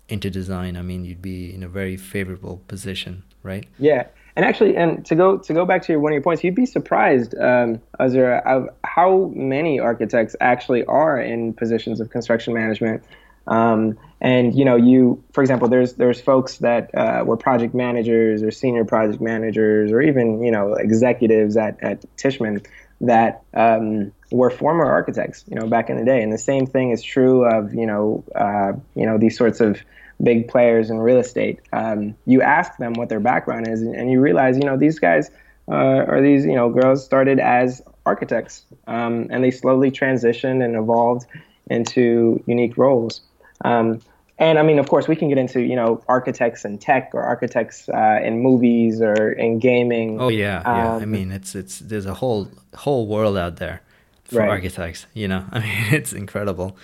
[0.09, 4.75] into design i mean you'd be in a very favorable position right yeah and actually
[4.75, 7.35] and to go to go back to your, one of your points you'd be surprised
[7.35, 13.03] um, Azura, of how many architects actually are in positions of construction management
[13.47, 18.41] um, and you know, you, for example, there's there's folks that uh, were project managers
[18.41, 22.65] or senior project managers or even you know executives at at Tishman
[23.01, 26.21] that um, were former architects, you know, back in the day.
[26.21, 29.81] And the same thing is true of you know uh, you know these sorts of
[30.23, 31.59] big players in real estate.
[31.73, 35.29] Um, you ask them what their background is, and you realize you know these guys
[35.67, 40.75] uh, are these you know girls started as architects, um, and they slowly transitioned and
[40.75, 41.25] evolved
[41.67, 43.21] into unique roles.
[43.63, 44.01] Um,
[44.39, 47.21] and I mean, of course, we can get into you know architects in tech or
[47.21, 50.19] architects uh, in movies or in gaming.
[50.19, 50.95] Oh yeah, yeah.
[50.95, 53.81] Um, I mean, it's it's there's a whole whole world out there
[54.23, 54.49] for right.
[54.49, 55.05] architects.
[55.13, 56.75] You know, I mean, it's incredible.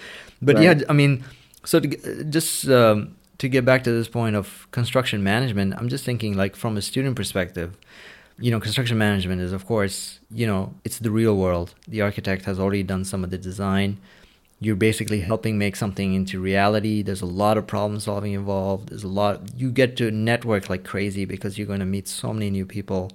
[0.41, 0.79] But right.
[0.79, 1.23] yeah, I mean,
[1.65, 6.05] so to, just um, to get back to this point of construction management, I'm just
[6.05, 7.75] thinking like from a student perspective.
[8.37, 11.73] You know, construction management is, of course, you know, it's the real world.
[11.87, 13.99] The architect has already done some of the design
[14.61, 17.01] you're basically helping make something into reality.
[17.01, 18.89] There's a lot of problem solving involved.
[18.89, 19.41] There's a lot.
[19.55, 23.11] You get to network like crazy because you're going to meet so many new people.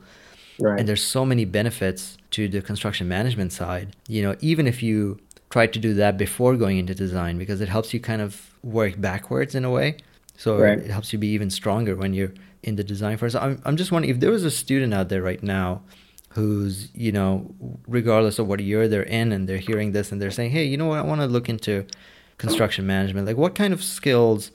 [0.59, 0.79] Right.
[0.79, 3.95] And there's so many benefits to the construction management side.
[4.09, 5.19] You know, even if you
[5.51, 8.99] try to do that before going into design, because it helps you kind of work
[8.99, 9.99] backwards in a way.
[10.37, 10.79] So right.
[10.79, 13.35] it helps you be even stronger when you're in the design phase.
[13.35, 15.83] I'm, I'm just wondering if there was a student out there right now
[16.35, 17.55] who's you know
[17.87, 20.77] regardless of what year they're in and they're hearing this and they're saying hey you
[20.77, 21.87] know what i want to look into
[22.39, 24.51] construction management like what kind of skills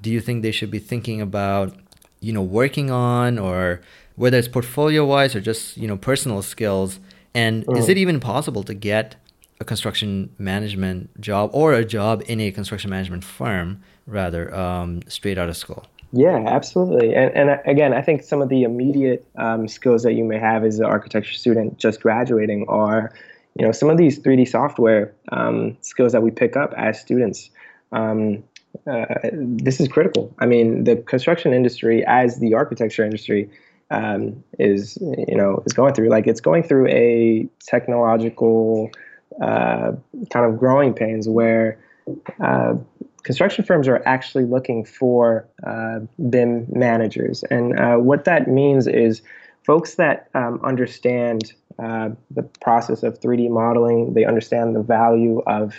[0.00, 1.76] do you think they should be thinking about
[2.20, 3.80] you know working on or
[4.16, 6.98] whether it's portfolio wise or just you know personal skills
[7.34, 7.76] and mm.
[7.76, 9.16] is it even possible to get
[9.60, 15.38] a construction management job or a job in a construction management firm rather um, straight
[15.38, 17.14] out of school yeah, absolutely.
[17.14, 20.38] And, and uh, again, I think some of the immediate um, skills that you may
[20.38, 23.12] have as an architecture student just graduating are,
[23.58, 27.50] you know, some of these 3D software um, skills that we pick up as students.
[27.92, 28.42] Um,
[28.90, 30.34] uh, this is critical.
[30.38, 33.50] I mean, the construction industry, as the architecture industry,
[33.90, 38.90] um, is you know is going through like it's going through a technological
[39.42, 39.92] uh,
[40.30, 41.78] kind of growing pains where
[42.44, 42.74] uh,
[43.22, 46.00] construction firms are actually looking for uh,
[46.30, 47.44] BIM managers.
[47.50, 49.22] And uh, what that means is
[49.64, 55.74] folks that um, understand uh, the process of 3D modeling, they understand the value of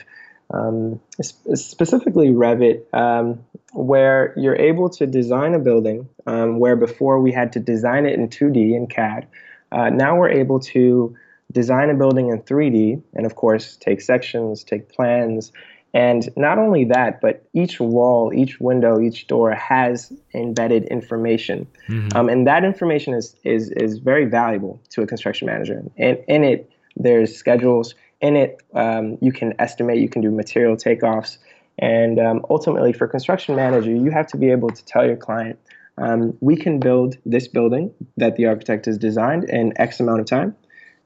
[0.51, 7.31] um, specifically Revit, um, where you're able to design a building um, where before we
[7.31, 9.27] had to design it in 2D in CAD.
[9.71, 11.15] Uh, now we're able to
[11.51, 15.51] design a building in 3D and, of course, take sections, take plans,
[15.93, 22.15] and not only that, but each wall, each window, each door has embedded information, mm-hmm.
[22.15, 25.83] um, and that information is is is very valuable to a construction manager.
[25.97, 27.95] And in it, there's schedules.
[28.21, 31.37] In it, um, you can estimate, you can do material takeoffs,
[31.79, 35.57] and um, ultimately, for construction manager, you have to be able to tell your client,
[35.97, 40.27] um, we can build this building that the architect has designed in X amount of
[40.27, 40.55] time,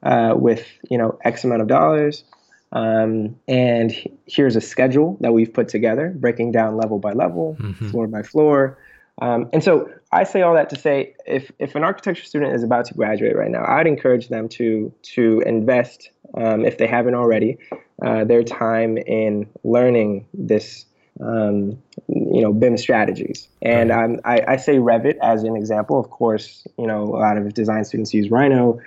[0.02, 2.24] uh, with you know X amount of dollars
[2.74, 3.94] um, and
[4.26, 7.88] here's a schedule that we've put together, breaking down level by level, mm-hmm.
[7.90, 8.76] floor by floor.
[9.22, 12.64] Um, and so I say all that to say, if, if an architecture student is
[12.64, 17.14] about to graduate right now, I'd encourage them to to invest, um, if they haven't
[17.14, 17.58] already,
[18.04, 20.84] uh, their time in learning this,
[21.20, 23.46] um, you know, BIM strategies.
[23.62, 26.00] And um, I, I say Revit as an example.
[26.00, 28.80] Of course, you know, a lot of design students use Rhino.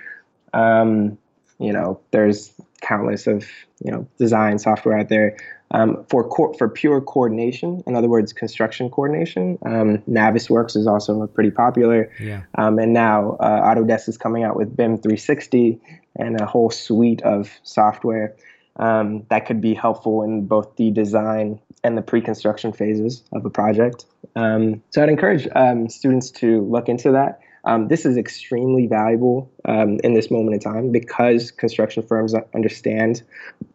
[0.52, 1.16] Um,
[1.58, 3.46] you know, there's countless of
[3.84, 5.36] you know design software out there
[5.70, 7.82] um, for co- for pure coordination.
[7.86, 9.58] In other words, construction coordination.
[9.64, 12.10] Um, Navisworks is also pretty popular.
[12.20, 12.42] Yeah.
[12.56, 15.80] Um, and now uh, Autodesk is coming out with BIM 360
[16.16, 18.34] and a whole suite of software
[18.78, 23.50] um, that could be helpful in both the design and the pre-construction phases of a
[23.50, 24.06] project.
[24.36, 27.40] Um, so I'd encourage um, students to look into that.
[27.68, 33.22] Um, this is extremely valuable um, in this moment in time because construction firms understand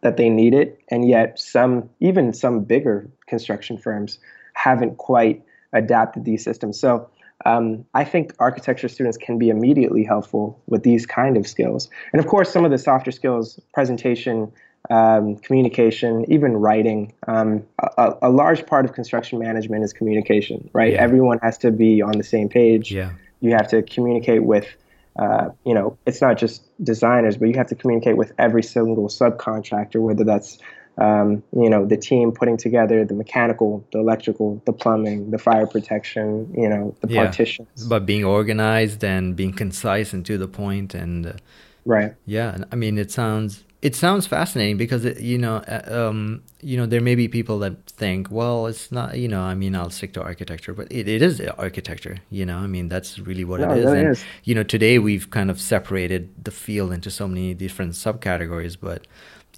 [0.00, 4.18] that they need it, and yet some, even some bigger construction firms,
[4.54, 6.78] haven't quite adapted these systems.
[6.78, 7.08] So
[7.44, 11.88] um, I think architecture students can be immediately helpful with these kind of skills.
[12.12, 14.50] And of course, some of the softer skills, presentation,
[14.90, 17.12] um, communication, even writing.
[17.28, 17.62] Um,
[17.96, 20.92] a, a, large part of construction management is communication, right?
[20.92, 21.00] Yeah.
[21.00, 22.92] Everyone has to be on the same page.
[22.92, 23.12] Yeah.
[23.44, 24.66] You have to communicate with,
[25.16, 29.08] uh, you know, it's not just designers, but you have to communicate with every single
[29.08, 30.58] subcontractor, whether that's
[30.96, 35.66] um, you know, the team putting together the mechanical, the electrical, the plumbing, the fire
[35.66, 37.24] protection, you know, the yeah.
[37.24, 37.86] partitions.
[37.88, 41.32] But being organized and being concise and to the point, and uh,
[41.84, 42.14] right.
[42.26, 46.78] Yeah, I mean, it sounds it sounds fascinating because it, you know, uh, um, you
[46.78, 49.90] know, there may be people that think, well, it's not, you know, I mean, I'll
[49.90, 52.16] stick to architecture, but it, it is architecture.
[52.30, 53.84] You know, I mean, that's really what no, it is.
[53.84, 54.24] And is.
[54.44, 59.06] you know, today we've kind of separated the field into so many different subcategories, but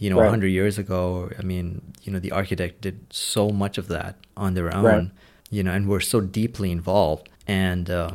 [0.00, 0.24] you know, right.
[0.24, 4.54] 100 years ago, I mean, you know, the architect did so much of that on
[4.54, 5.10] their own, right.
[5.50, 7.28] you know, and we're so deeply involved.
[7.46, 8.10] And uh,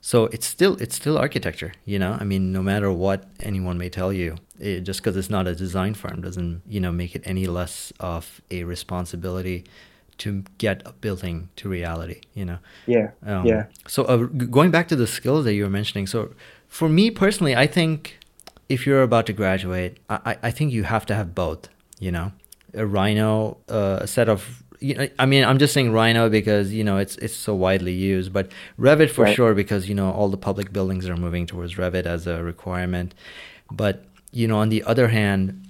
[0.00, 2.16] so it's still it's still architecture, you know.
[2.20, 5.54] I mean, no matter what anyone may tell you, it, just because it's not a
[5.54, 9.64] design firm doesn't, you know, make it any less of a responsibility
[10.18, 12.58] to get a building to reality, you know.
[12.86, 13.10] Yeah.
[13.24, 13.66] Um, yeah.
[13.86, 16.32] So uh, going back to the skills that you were mentioning, so
[16.68, 18.18] for me personally, I think
[18.68, 22.32] if you're about to graduate, I, I think you have to have both, you know,
[22.74, 26.72] a Rhino, uh, a set of, you know, I mean, I'm just saying Rhino because,
[26.72, 29.34] you know, it's, it's so widely used, but Revit for right.
[29.36, 33.14] sure, because, you know, all the public buildings are moving towards Revit as a requirement.
[33.70, 34.04] But,
[34.36, 35.66] you know, on the other hand,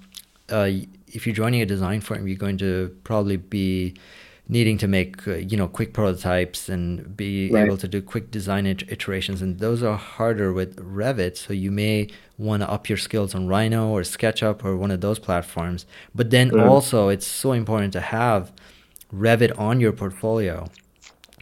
[0.51, 0.69] uh,
[1.07, 3.95] if you're joining a design firm, you're going to probably be
[4.49, 7.67] needing to make uh, you know quick prototypes and be right.
[7.67, 12.09] able to do quick design iterations and those are harder with revit so you may
[12.39, 16.31] want to up your skills on rhino or sketchup or one of those platforms but
[16.31, 16.65] then mm.
[16.65, 18.53] also it's so important to have
[19.13, 20.65] revit on your portfolio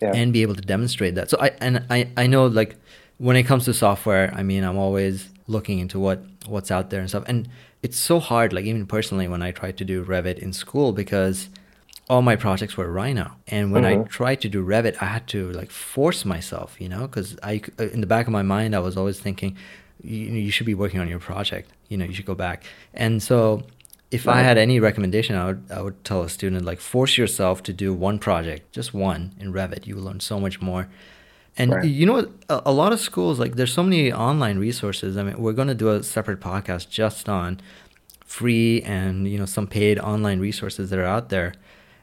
[0.00, 0.12] yeah.
[0.14, 2.74] and be able to demonstrate that so i and i i know like
[3.18, 7.00] when it comes to software i mean i'm always looking into what what's out there
[7.00, 7.48] and stuff and
[7.82, 11.48] it's so hard like even personally when i tried to do revit in school because
[12.08, 13.32] all my projects were Rhino.
[13.48, 14.02] And when mm-hmm.
[14.02, 17.62] I tried to do Revit, I had to like force myself, you know, because I,
[17.78, 19.56] in the back of my mind, I was always thinking,
[20.02, 21.70] you, you should be working on your project.
[21.88, 22.64] You know, you should go back.
[22.92, 23.62] And so,
[24.10, 24.36] if right.
[24.36, 27.72] I had any recommendation, I would I would tell a student like force yourself to
[27.72, 29.86] do one project, just one in Revit.
[29.86, 30.88] You will learn so much more.
[31.56, 31.84] And right.
[31.84, 35.16] you know, a, a lot of schools like there's so many online resources.
[35.16, 37.60] I mean, we're going to do a separate podcast just on
[38.24, 41.54] free and you know some paid online resources that are out there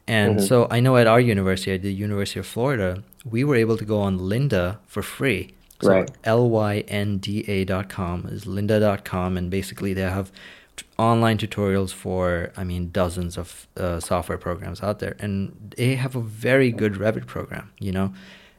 [0.06, 0.46] and mm-hmm.
[0.46, 3.84] so I know at our university, at the University of Florida, we were able to
[3.84, 5.54] go on Lynda for free.
[5.80, 6.10] So right.
[6.24, 9.36] L-Y-N-D-A dot com is lynda.com.
[9.36, 10.30] And basically they have
[10.76, 15.16] t- online tutorials for, I mean, dozens of uh, software programs out there.
[15.18, 18.12] And they have a very good Revit program, you know?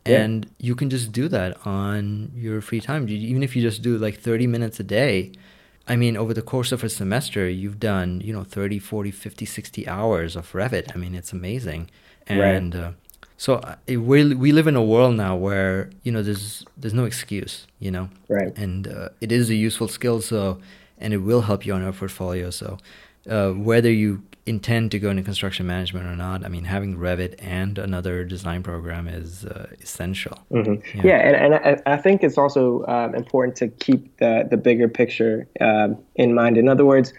[0.05, 0.21] Yeah.
[0.21, 3.07] And you can just do that on your free time.
[3.07, 5.31] Even if you just do like 30 minutes a day,
[5.87, 9.45] I mean, over the course of a semester, you've done, you know, 30, 40, 50,
[9.45, 10.93] 60 hours of Revit.
[10.93, 11.89] I mean, it's amazing.
[12.27, 12.83] And right.
[12.83, 12.91] uh,
[13.37, 17.05] so uh, we, we live in a world now where, you know, there's, there's no
[17.05, 18.09] excuse, you know?
[18.29, 18.57] Right.
[18.57, 20.59] And uh, it is a useful skill, so,
[20.97, 22.49] and it will help you on your portfolio.
[22.49, 22.77] So
[23.29, 27.35] uh, whether you intend to go into construction management or not, I mean, having Revit
[27.39, 30.37] and another design program is uh, essential.
[30.51, 30.97] Mm-hmm.
[30.97, 31.03] Yeah.
[31.05, 34.89] yeah, and, and I, I, think it's also um, important to keep the, the bigger
[34.89, 36.57] picture um, in mind.
[36.57, 37.13] In other words,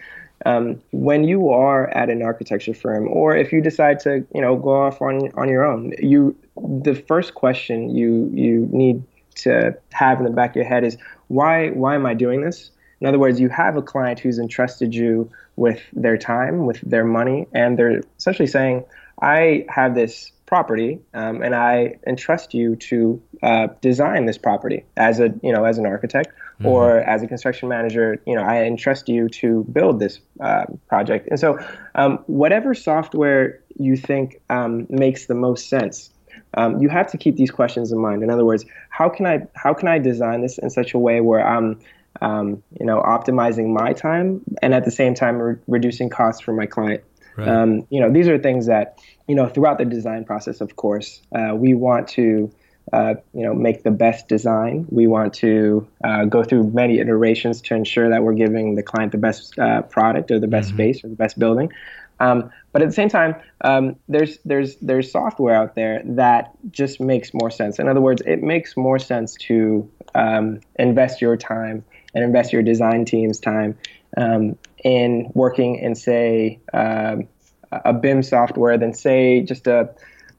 [0.45, 4.55] um, when you are at an architecture firm, or if you decide to, you know,
[4.55, 9.01] go off on on your own, you the first question you you need
[9.35, 10.97] to have in the back of your head is
[11.29, 12.69] why why am I doing this?
[13.01, 17.05] In other words, you have a client who's entrusted you with their time, with their
[17.05, 18.83] money, and they're essentially saying,
[19.21, 25.19] I have this property um, and I entrust you to uh, design this property as
[25.19, 26.67] a you know as an architect mm-hmm.
[26.67, 28.21] or as a construction manager.
[28.25, 31.27] You know I entrust you to build this uh, project.
[31.29, 31.59] And so
[31.95, 36.11] um, whatever software you think um, makes the most sense
[36.53, 38.23] um, you have to keep these questions in mind.
[38.23, 41.21] In other words how can I how can I design this in such a way
[41.21, 41.79] where I'm
[42.21, 46.53] um, you know, optimizing my time and at the same time re- reducing costs for
[46.53, 47.03] my client.
[47.37, 47.47] Right.
[47.47, 51.21] Um, you know, these are things that, you know, throughout the design process, of course,
[51.33, 52.49] uh, we want to,
[52.93, 54.85] uh, you know, make the best design.
[54.89, 59.11] We want to uh, go through many iterations to ensure that we're giving the client
[59.11, 60.77] the best uh, product or the best mm-hmm.
[60.77, 61.71] space or the best building.
[62.19, 67.01] Um, but at the same time, um, there's there's there's software out there that just
[67.01, 67.79] makes more sense.
[67.79, 71.83] In other words, it makes more sense to um, invest your time
[72.15, 73.77] and invest your design team's time
[74.17, 77.27] um, in working in, say, um,
[77.71, 79.93] a BIM software than, say, just a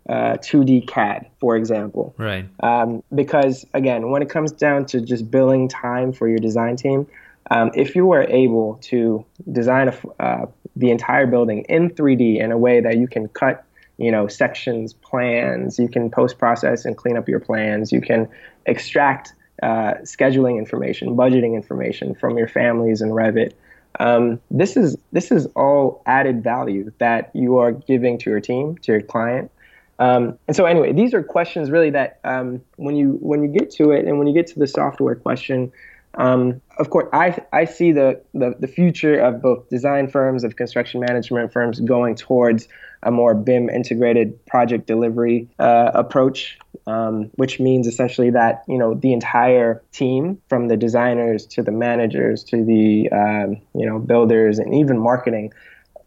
[0.09, 2.15] uh, 2D CAD, for example.
[2.17, 2.47] Right.
[2.61, 7.07] Um, because again, when it comes down to just billing time for your design team,
[7.51, 12.53] um, if you were able to design a, uh, the entire building in 3D in
[12.53, 13.65] a way that you can cut,
[13.99, 18.29] you know, sections, plans, you can post process and clean up your plans, you can
[18.67, 19.33] extract
[19.63, 23.53] uh, scheduling information, budgeting information from your families and Revit.
[23.99, 28.77] Um, this is this is all added value that you are giving to your team,
[28.79, 29.51] to your client.
[29.99, 33.71] Um, and so anyway, these are questions really that um, when you when you get
[33.73, 35.73] to it and when you get to the software question,
[36.15, 40.57] um, of course, I, I see the, the, the, future of both design firms, of
[40.57, 42.69] construction management firms going towards
[43.03, 48.95] a more BIM integrated project delivery uh, approach, um, which means essentially that you know
[48.95, 54.59] the entire team, from the designers to the managers to the um, you know builders
[54.59, 55.53] and even marketing,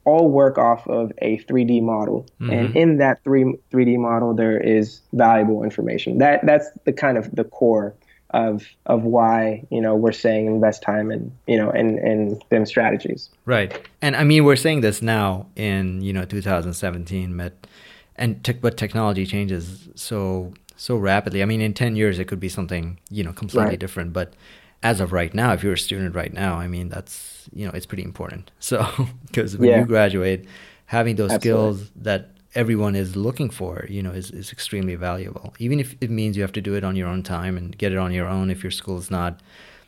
[0.06, 2.28] all work off of a 3D model.
[2.42, 2.50] Mm-hmm.
[2.52, 6.20] And in that 3 3D model, there is valuable information.
[6.20, 7.96] That that's the kind of the core
[8.32, 12.66] of of why you know we're saying invest time in you know in in BIM
[12.66, 13.30] strategies.
[13.46, 17.68] Right, and I mean we're saying this now in you know 2017, but
[18.16, 21.42] and te- but technology changes so so rapidly.
[21.42, 23.80] I mean, in 10 years it could be something you know completely right.
[23.80, 24.34] different, but
[24.82, 27.72] as of right now, if you're a student right now, I mean that's you know
[27.74, 28.52] it's pretty important.
[28.60, 28.88] So
[29.26, 29.80] because when yeah.
[29.80, 30.46] you graduate,
[30.86, 31.78] having those Absolutely.
[31.78, 35.54] skills that everyone is looking for, you know, is, is extremely valuable.
[35.60, 37.92] Even if it means you have to do it on your own time and get
[37.92, 39.40] it on your own if your school is not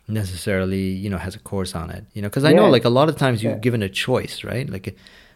[0.07, 2.05] necessarily, you know, has a course on it.
[2.13, 2.57] You know, because I yeah.
[2.57, 3.59] know like a lot of times you're yeah.
[3.59, 4.69] given a choice, right?
[4.69, 4.95] Like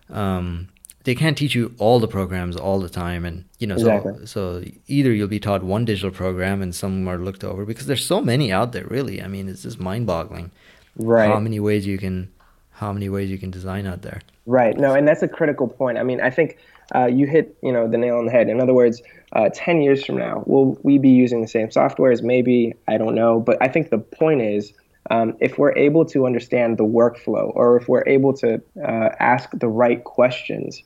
[0.10, 0.70] um,
[1.06, 4.14] they can't teach you all the programs all the time and you know exactly.
[4.26, 7.86] so so either you'll be taught one digital program and some are looked over because
[7.86, 10.52] there's so many out there really i mean it's just mind-boggling
[10.98, 12.30] right how many ways you can
[12.72, 15.98] how many ways you can design out there right no and that's a critical point
[15.98, 16.58] i mean i think
[16.94, 18.50] uh, you hit you know the nail on the head.
[18.50, 19.02] In other words,
[19.34, 22.22] uh, 10 years from now, will we be using the same softwares?
[22.22, 24.74] Maybe I don't know, but I think the point is.
[25.12, 29.52] Um, if we're able to understand the workflow, or if we're able to uh, ask
[29.54, 30.82] the right questions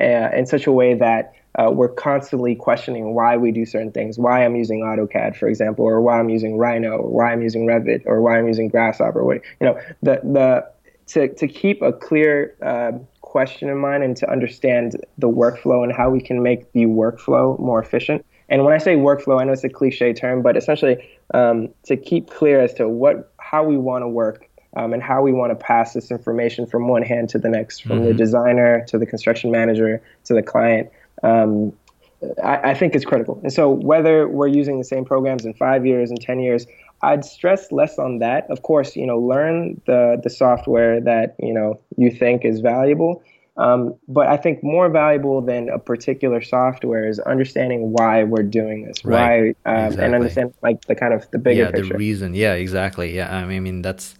[0.00, 4.18] uh, in such a way that uh, we're constantly questioning why we do certain things,
[4.18, 7.66] why I'm using AutoCAD, for example, or why I'm using Rhino, or why I'm using
[7.66, 9.22] Revit, or why I'm using Grasshopper.
[9.34, 10.68] You know, the the
[11.06, 12.92] to to keep a clear uh,
[13.34, 17.58] question in mind and to understand the workflow and how we can make the workflow
[17.58, 18.24] more efficient.
[18.48, 21.04] And when I say workflow, I know it's a cliche term, but essentially
[21.34, 25.20] um, to keep clear as to what how we want to work um, and how
[25.20, 28.04] we want to pass this information from one hand to the next, from mm-hmm.
[28.04, 30.88] the designer to the construction manager to the client.
[31.24, 31.72] Um,
[32.40, 33.40] I, I, think is critical.
[33.42, 36.66] And so whether we're using the same programs in five years and ten years,
[37.02, 38.50] I'd stress less on that.
[38.50, 43.22] Of course, you know, learn the the software that you know you think is valuable.
[43.56, 48.84] Um, but I think more valuable than a particular software is understanding why we're doing
[48.84, 49.54] this, right.
[49.64, 50.04] why, um, exactly.
[50.04, 51.92] and understand like the kind of the bigger yeah, picture.
[51.92, 52.34] the reason.
[52.34, 53.14] Yeah, exactly.
[53.14, 54.16] Yeah, I mean that's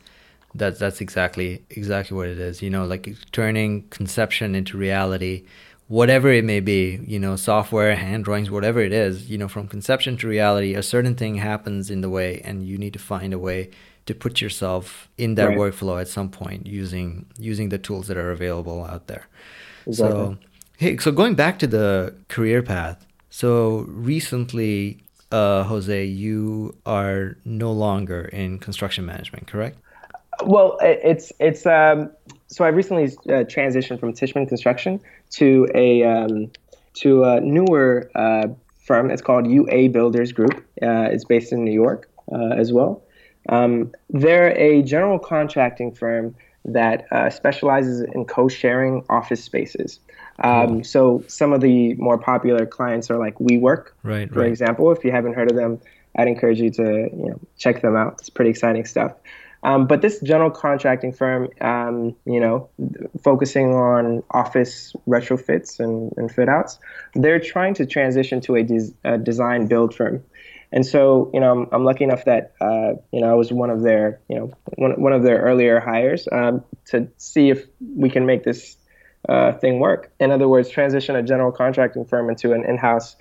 [0.54, 2.62] that's that's exactly exactly what it is.
[2.62, 5.46] You know, like turning conception into reality
[5.94, 9.68] whatever it may be, you know, software, hand drawings, whatever it is, you know, from
[9.68, 13.32] conception to reality, a certain thing happens in the way, and you need to find
[13.32, 13.70] a way
[14.06, 15.56] to put yourself in that right.
[15.56, 19.28] workflow at some point using using the tools that are available out there.
[19.86, 20.18] Exactly.
[20.18, 20.38] So,
[20.78, 23.06] hey, so going back to the career path.
[23.30, 24.98] So recently,
[25.30, 29.78] uh, Jose, you are no longer in construction management, correct?
[30.44, 32.10] Well, it's it's um,
[32.48, 35.00] so I recently uh, transitioned from Tishman Construction
[35.36, 36.50] to a um,
[36.94, 38.48] to a newer uh,
[38.84, 39.10] firm.
[39.10, 40.64] It's called UA Builders Group.
[40.82, 43.02] Uh, it's based in New York uh, as well.
[43.48, 50.00] Um, they're a general contracting firm that uh, specializes in co-sharing office spaces.
[50.38, 54.48] Um, so some of the more popular clients are like WeWork, right, for right.
[54.48, 54.90] example.
[54.90, 55.80] If you haven't heard of them,
[56.16, 58.16] I'd encourage you to you know check them out.
[58.18, 59.12] It's pretty exciting stuff.
[59.64, 62.68] Um, but this general contracting firm, um, you know,
[63.22, 66.78] focusing on office retrofits and, and fit outs,
[67.14, 70.22] they're trying to transition to a, des- a design build firm.
[70.70, 73.70] And so, you know, I'm, I'm lucky enough that, uh, you know, I was one
[73.70, 77.64] of their, you know, one, one of their earlier hires um, to see if
[77.96, 78.76] we can make this
[79.28, 80.12] uh, thing work.
[80.20, 83.16] In other words, transition a general contracting firm into an in-house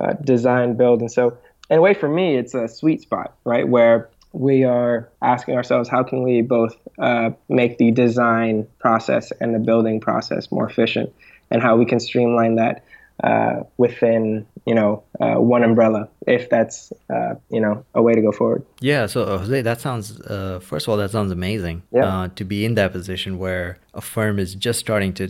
[0.00, 1.00] uh, design build.
[1.00, 1.36] And so,
[1.70, 5.88] in a way, for me, it's a sweet spot, right, where we are asking ourselves
[5.88, 11.12] how can we both uh, make the design process and the building process more efficient?
[11.50, 12.84] And how we can streamline that
[13.24, 18.20] uh, within you know uh, one umbrella if that's uh, you know a way to
[18.20, 18.64] go forward.
[18.80, 21.82] Yeah so uh, jose that sounds uh, first of all that sounds amazing.
[21.90, 22.28] Yeah.
[22.36, 25.26] to be in that position where a firm is just starting to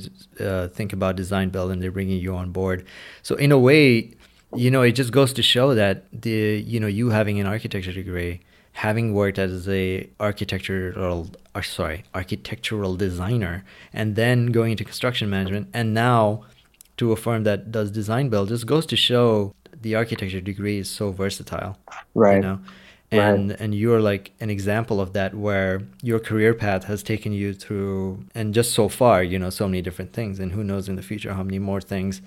[0.69, 2.85] think about design build and they're bringing you on board.
[3.23, 4.15] So in a way
[4.55, 7.93] you know, it just goes to show that the you know you having an architecture
[7.93, 8.41] degree,
[8.79, 15.69] having worked as a architectural or sorry architectural designer, and then going into construction management,
[15.75, 16.45] and now
[16.97, 19.53] to a firm that does design build, just goes to show
[19.83, 21.77] the architecture degree is so versatile.
[22.15, 22.37] Right.
[22.37, 22.59] You know?
[23.11, 23.61] and right.
[23.61, 28.23] and you're like an example of that where your career path has taken you through
[28.35, 31.03] and just so far you know so many different things and who knows in the
[31.03, 32.21] future how many more things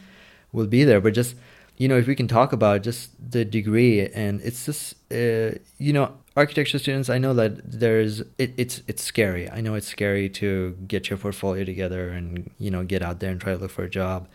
[0.52, 1.36] will be there but just
[1.82, 5.92] you know if we can talk about just the degree and it's just uh, you
[5.92, 6.06] know
[6.38, 10.78] architecture students i know that there's it, it's it's scary i know it's scary to
[10.88, 13.84] get your portfolio together and you know get out there and try to look for
[13.84, 14.28] a job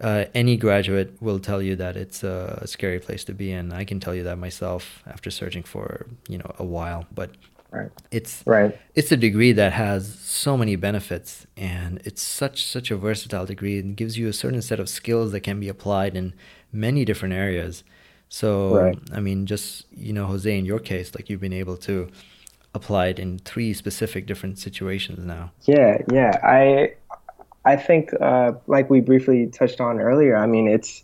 [0.00, 3.72] uh, any graduate will tell you that it's a scary place to be in.
[3.72, 7.30] I can tell you that myself after searching for you know a while, but
[7.70, 7.90] right.
[8.10, 8.78] it's right.
[8.94, 13.78] It's a degree that has so many benefits, and it's such such a versatile degree
[13.78, 16.34] and gives you a certain set of skills that can be applied in
[16.76, 17.84] many different areas.
[18.28, 18.98] So right.
[19.12, 22.08] I mean, just you know, Jose, in your case, like you've been able to
[22.74, 25.52] apply it in three specific different situations now.
[25.64, 26.32] Yeah, yeah.
[26.42, 26.94] I
[27.66, 31.02] I think, uh, like we briefly touched on earlier, I mean, it's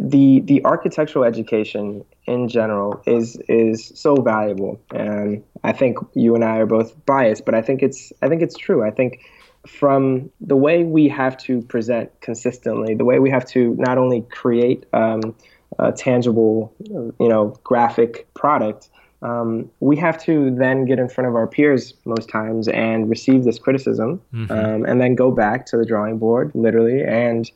[0.00, 6.44] the the architectural education in general is is so valuable, and I think you and
[6.44, 8.82] I are both biased, but I think it's I think it's true.
[8.82, 9.20] I think
[9.66, 14.22] from the way we have to present consistently, the way we have to not only
[14.22, 15.34] create um,
[15.78, 18.88] a tangible, you know, graphic product,
[19.22, 23.44] um, we have to then get in front of our peers most times and receive
[23.44, 24.50] this criticism mm-hmm.
[24.50, 27.50] um, and then go back to the drawing board literally and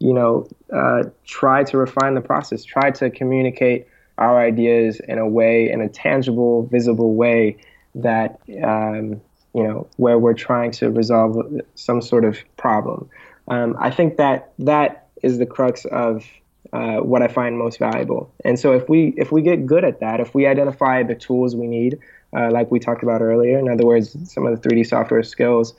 [0.00, 3.86] you know uh, try to refine the process try to communicate
[4.18, 7.56] our ideas in a way in a tangible visible way
[7.94, 9.20] that um,
[9.54, 11.36] you know where we're trying to resolve
[11.74, 13.08] some sort of problem
[13.48, 16.24] um, i think that that is the crux of
[16.72, 18.32] uh, what I find most valuable.
[18.44, 21.54] And so if we if we get good at that, if we identify the tools
[21.54, 21.98] we need,
[22.34, 25.74] uh, like we talked about earlier, in other words, some of the 3D software skills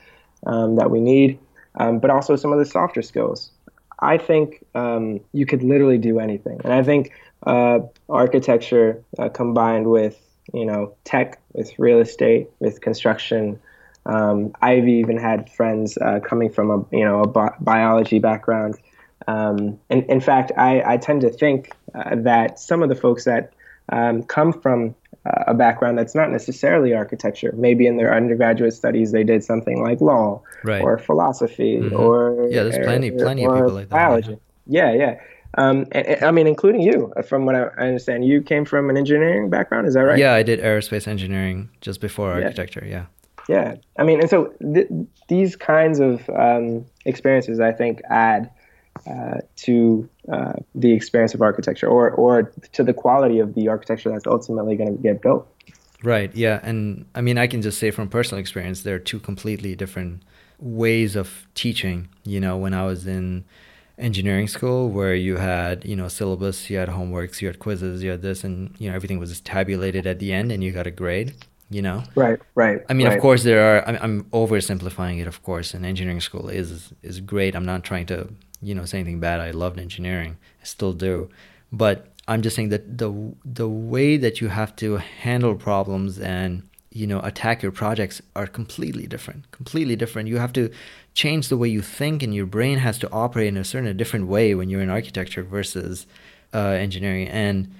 [0.45, 1.39] um, that we need,
[1.79, 3.51] um, but also some of the softer skills,
[3.99, 6.61] I think um, you could literally do anything.
[6.63, 7.11] And I think
[7.47, 10.19] uh, architecture uh, combined with
[10.53, 13.59] you know tech, with real estate, with construction.
[14.05, 18.75] Um, I've even had friends uh, coming from a you know a bi- biology background
[19.27, 23.25] um, and in fact, I, I tend to think uh, that some of the folks
[23.25, 23.53] that
[23.89, 29.11] um, come from uh, a background that's not necessarily architecture, maybe in their undergraduate studies
[29.11, 30.81] they did something like law right.
[30.81, 31.95] or philosophy mm-hmm.
[31.95, 33.95] or yeah, there's plenty, plenty of people like that.
[33.95, 34.37] Biology.
[34.67, 35.19] Yeah, yeah.
[35.55, 39.87] Um, I mean, including you, from what I understand, you came from an engineering background.
[39.87, 40.17] Is that right?
[40.17, 42.83] Yeah, I did aerospace engineering just before architecture.
[42.87, 43.05] Yeah.
[43.49, 44.87] Yeah, I mean, and so th-
[45.27, 48.49] these kinds of um, experiences, I think, add
[49.05, 54.09] uh, to uh, the experience of architecture or, or to the quality of the architecture
[54.09, 55.47] that's ultimately going to get built.
[56.03, 56.33] Right.
[56.35, 56.59] Yeah.
[56.63, 60.23] And I mean, I can just say from personal experience, there are two completely different
[60.59, 62.09] ways of teaching.
[62.23, 63.45] You know, when I was in
[63.97, 68.09] engineering school where you had you know syllabus you had homeworks you had quizzes you
[68.09, 70.87] had this and you know everything was just tabulated at the end and you got
[70.87, 71.33] a grade
[71.69, 73.15] you know right right i mean right.
[73.15, 77.19] of course there are I'm, I'm oversimplifying it of course and engineering school is is
[77.19, 78.29] great i'm not trying to
[78.63, 79.39] you know say anything bad.
[79.39, 81.29] I loved engineering, I still do,
[81.71, 86.63] but I'm just saying that the the way that you have to handle problems and
[86.93, 89.49] you know attack your projects are completely different.
[89.51, 90.29] Completely different.
[90.29, 90.69] You have to
[91.13, 93.93] change the way you think, and your brain has to operate in a certain a
[93.93, 96.05] different way when you're in architecture versus
[96.53, 97.27] uh, engineering.
[97.27, 97.73] And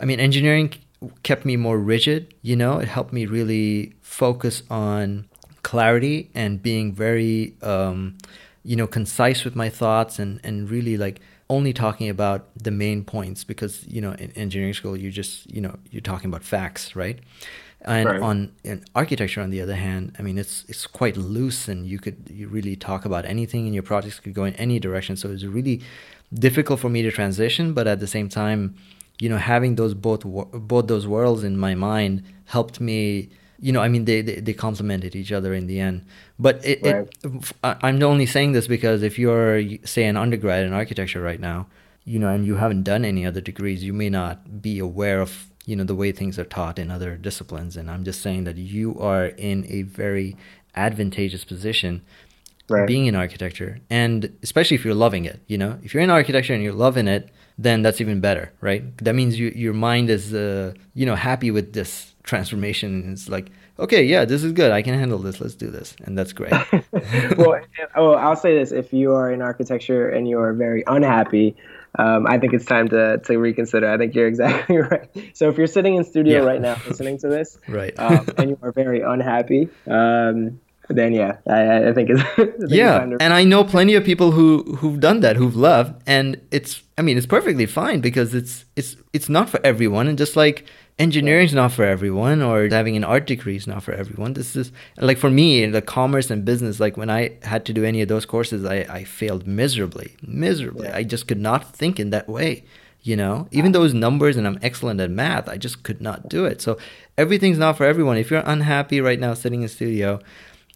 [0.00, 0.74] I mean, engineering
[1.22, 2.34] kept me more rigid.
[2.42, 5.28] You know, it helped me really focus on
[5.62, 8.16] clarity and being very um,
[8.64, 11.20] you know concise with my thoughts and and really like
[11.50, 15.60] only talking about the main points because you know in engineering school you just you
[15.60, 17.18] know you're talking about facts right
[17.82, 18.20] and right.
[18.20, 21.98] on in architecture on the other hand i mean it's it's quite loose and you
[21.98, 25.30] could you really talk about anything and your projects could go in any direction so
[25.30, 25.80] it's really
[26.34, 28.74] difficult for me to transition but at the same time
[29.20, 33.80] you know having those both both those worlds in my mind helped me you know,
[33.80, 36.06] I mean, they, they, they complemented each other in the end.
[36.38, 37.08] But it, right.
[37.24, 41.66] it, I'm only saying this because if you're, say, an undergrad in architecture right now,
[42.04, 45.48] you know, and you haven't done any other degrees, you may not be aware of,
[45.68, 47.76] you know, the way things are taught in other disciplines.
[47.76, 50.34] And I'm just saying that you are in a very
[50.74, 52.00] advantageous position
[52.70, 52.86] right.
[52.86, 53.78] being in architecture.
[53.90, 57.06] And especially if you're loving it, you know, if you're in architecture and you're loving
[57.06, 58.96] it, then that's even better, right?
[59.04, 63.12] That means you, your mind is, uh, you know, happy with this transformation.
[63.12, 64.70] It's like, okay, yeah, this is good.
[64.70, 65.38] I can handle this.
[65.38, 66.52] Let's do this, and that's great.
[67.36, 67.60] well,
[67.96, 71.56] oh, I'll say this: if you are in architecture and you are very unhappy,
[71.96, 73.88] um, I think it's time to to reconsider.
[73.90, 75.08] I think you're exactly right.
[75.34, 76.46] So if you're sitting in studio Yeah.
[76.46, 77.94] right now listening to this, Right.
[77.98, 80.60] um, and you are very unhappy, um,
[80.90, 83.94] then yeah, I, I think it's I think it's yeah to- and i know plenty
[83.94, 88.00] of people who who've done that who've left and it's i mean it's perfectly fine
[88.00, 90.64] because it's it's it's not for everyone and just like
[90.98, 94.32] engineering is not for everyone or having an art degree is not for everyone.
[94.34, 97.84] This is like for me the commerce and business like when i had to do
[97.84, 100.88] any of those courses i i failed miserably miserably.
[100.88, 100.96] Yeah.
[100.96, 102.64] i just could not think in that way
[103.02, 103.46] you know?
[103.52, 106.60] Even those numbers and i'm excellent at math i just could not do it.
[106.60, 106.76] So
[107.16, 108.16] everything's not for everyone.
[108.16, 110.20] If you're unhappy right now sitting in studio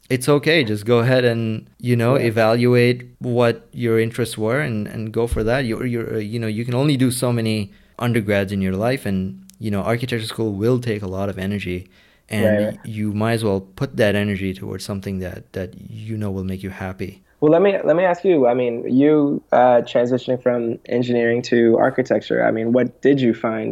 [0.08, 0.62] it's okay.
[0.62, 2.26] Just go ahead and you know Yeah.
[2.26, 5.64] evaluate what your interests were and and go for that.
[5.64, 9.41] You're you're you know you can only do so many undergrads in your life and
[9.64, 11.78] you know architecture school will take a lot of energy
[12.28, 16.30] and Right, you might as well put that energy towards something that that you know
[16.30, 18.46] will make you happy Well, let me let me ask you.
[18.46, 21.58] I mean, you uh, transitioning from engineering to
[21.88, 22.38] architecture.
[22.48, 23.70] I mean, what did you find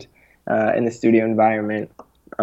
[0.52, 1.86] uh, in the studio environment,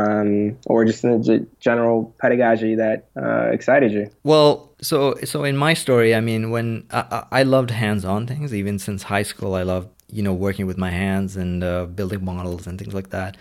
[0.01, 4.05] um, or just in the g- general pedagogy that uh, excited you?
[4.23, 8.53] Well, so so in my story, I mean, when I, I I loved hands-on things,
[8.53, 12.23] even since high school, I loved you know working with my hands and uh, building
[12.23, 13.37] models and things like that.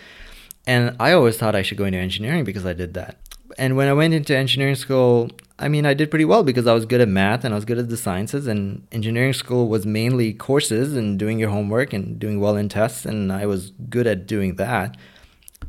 [0.66, 3.18] And I always thought I should go into engineering because I did that.
[3.58, 6.74] And when I went into engineering school, I mean, I did pretty well because I
[6.74, 8.46] was good at math and I was good at the sciences.
[8.46, 13.06] And engineering school was mainly courses and doing your homework and doing well in tests.
[13.06, 14.96] And I was good at doing that.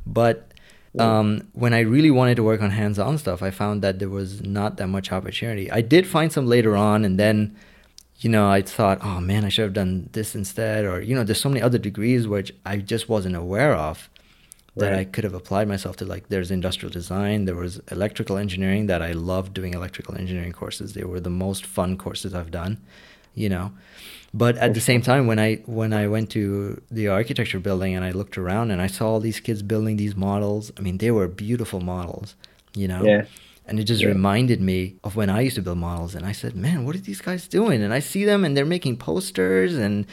[0.05, 0.51] But
[0.99, 4.41] um, when I really wanted to work on hands-on stuff, I found that there was
[4.41, 5.69] not that much opportunity.
[5.71, 7.55] I did find some later on, and then,
[8.19, 11.23] you know, I thought, oh man, I should have done this instead, or you know,
[11.23, 14.09] there's so many other degrees which I just wasn't aware of
[14.75, 16.05] that I could have applied myself to.
[16.05, 20.93] Like, there's industrial design, there was electrical engineering that I loved doing electrical engineering courses.
[20.93, 22.77] They were the most fun courses I've done,
[23.33, 23.71] you know.
[24.33, 28.03] But at the same time, when I when I went to the architecture building and
[28.05, 31.11] I looked around and I saw all these kids building these models, I mean, they
[31.11, 32.35] were beautiful models,
[32.75, 33.03] you know.
[33.03, 33.25] Yeah.
[33.67, 34.09] And it just Yeah.
[34.09, 36.99] reminded me of when I used to build models, and I said, "Man, what are
[36.99, 40.05] these guys doing?" And I see them, and they're making posters, and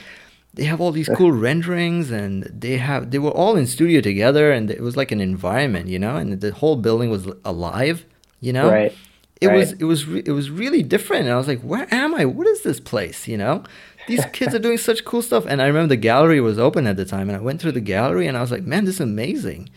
[0.55, 4.51] they have all these cool renderings, and they have they were all in studio together,
[4.53, 8.05] and it was like an environment, you know, and the whole building was alive,
[8.41, 8.93] you know Right.
[9.41, 9.57] it Right.
[9.59, 12.25] was it was re- it was really different and i was like where am i
[12.25, 13.55] what is this place you know
[14.07, 16.97] these kids are doing such cool stuff and i remember the gallery was open at
[16.97, 19.01] the time and i went through the gallery and i was like man this is
[19.01, 19.69] amazing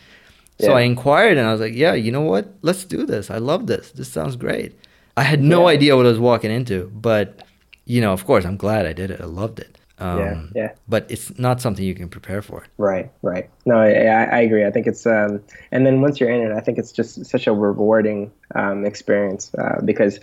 [0.58, 0.78] so Yeah.
[0.78, 3.66] i inquired and i was like yeah you know what let's do this i love
[3.66, 4.72] this this sounds great
[5.16, 5.74] i had no Yeah.
[5.76, 7.42] idea what i was walking into but
[7.86, 10.70] you know of course i'm glad i did it i loved it um, Yeah, yeah.
[10.88, 13.50] but it's not something you can prepare for Right, right.
[13.66, 14.64] No, I, I I agree.
[14.64, 15.40] I think it's, um,
[15.72, 19.50] and then once you're in it, I think it's just such a rewarding um, experience
[19.58, 20.20] uh, because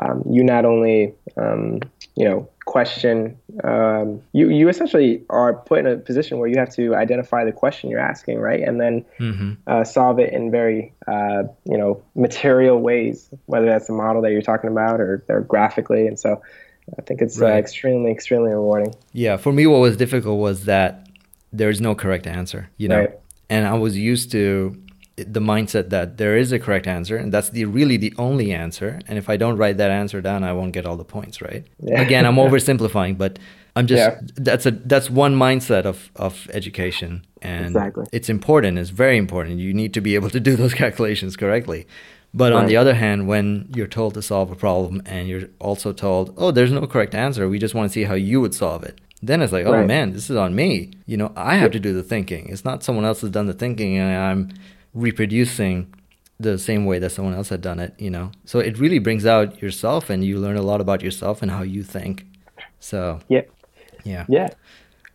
[0.00, 1.78] um, you not only, um,
[2.16, 6.72] you know, question, um, you you essentially are put in a position where you have
[6.74, 10.92] to identify the question you're asking, right, and then hmm uh, solve it in very,
[11.06, 15.40] uh, you know, material ways, whether that's the model that you're talking about or, or
[15.40, 16.40] graphically, and so.
[16.98, 18.94] I think it's uh, extremely, extremely rewarding.
[19.14, 21.08] Yeah, for me, what was difficult was that
[21.50, 23.18] there's no correct answer, you know, Right.
[23.48, 24.76] and I was used to
[25.16, 28.98] the mindset that there is a correct answer, and that's the really the only answer.
[29.06, 31.64] And if I don't write that answer down, I won't get all the points, right?
[31.80, 32.00] Yeah.
[32.00, 33.38] Again, I'm oversimplifying, but
[33.76, 34.20] I'm just Yeah.
[34.36, 38.04] that's a that's one mindset of of education, and Exactly.
[38.12, 38.78] it's important.
[38.78, 39.58] It's very important.
[39.60, 41.86] You need to be able to do those calculations correctly.
[42.36, 45.92] But on the other hand, when you're told to solve a problem and you're also
[45.92, 48.82] told, oh, there's no correct answer, we just want to see how you would solve
[48.82, 49.00] it.
[49.22, 49.86] Then it's like, oh Right.
[49.86, 50.90] man, this is on me.
[51.06, 52.48] You know, I have to do the thinking.
[52.48, 54.50] It's not someone else has done the thinking and I'm
[54.94, 55.92] reproducing
[56.40, 58.32] the same way that someone else had done it, you know.
[58.44, 61.62] So it really brings out yourself and you learn a lot about yourself and how
[61.62, 62.26] you think.
[62.80, 63.42] So, Yeah,
[64.04, 64.24] yeah.
[64.28, 64.48] yeah.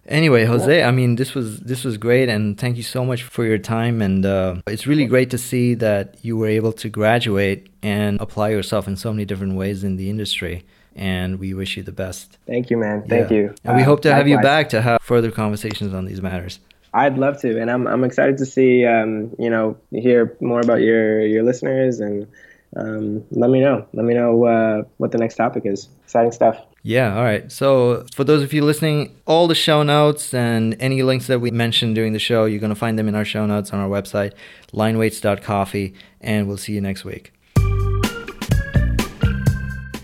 [0.08, 3.46] Anyway, Jose, I mean, this was this was great, and thank you so much for
[3.46, 4.02] your time.
[4.02, 8.50] And uh, it's really great to see that you were able to graduate and apply
[8.50, 10.66] yourself in so many different ways in the industry.
[10.96, 12.40] And we wish you the best.
[12.48, 13.04] Thank you, man.
[13.08, 13.38] Thank Yeah.
[13.38, 13.56] you.
[13.64, 16.60] And we hope to have you back to have further conversations on these matters.
[16.94, 20.82] I'd love to, and I'm I'm excited to see um, you know hear more about
[20.82, 22.28] your your listeners and
[22.76, 25.90] um, let me know let me know uh, what the next topic is.
[26.04, 26.58] Exciting stuff.
[26.82, 27.52] Yeah, all right.
[27.52, 31.52] So, for those of you listening, all the show notes and any links that we
[31.52, 33.90] mentioned during the show, you're going to find them in our show notes on our
[33.90, 34.32] website,
[34.72, 37.34] lineweights.coffee, and we'll see you next week.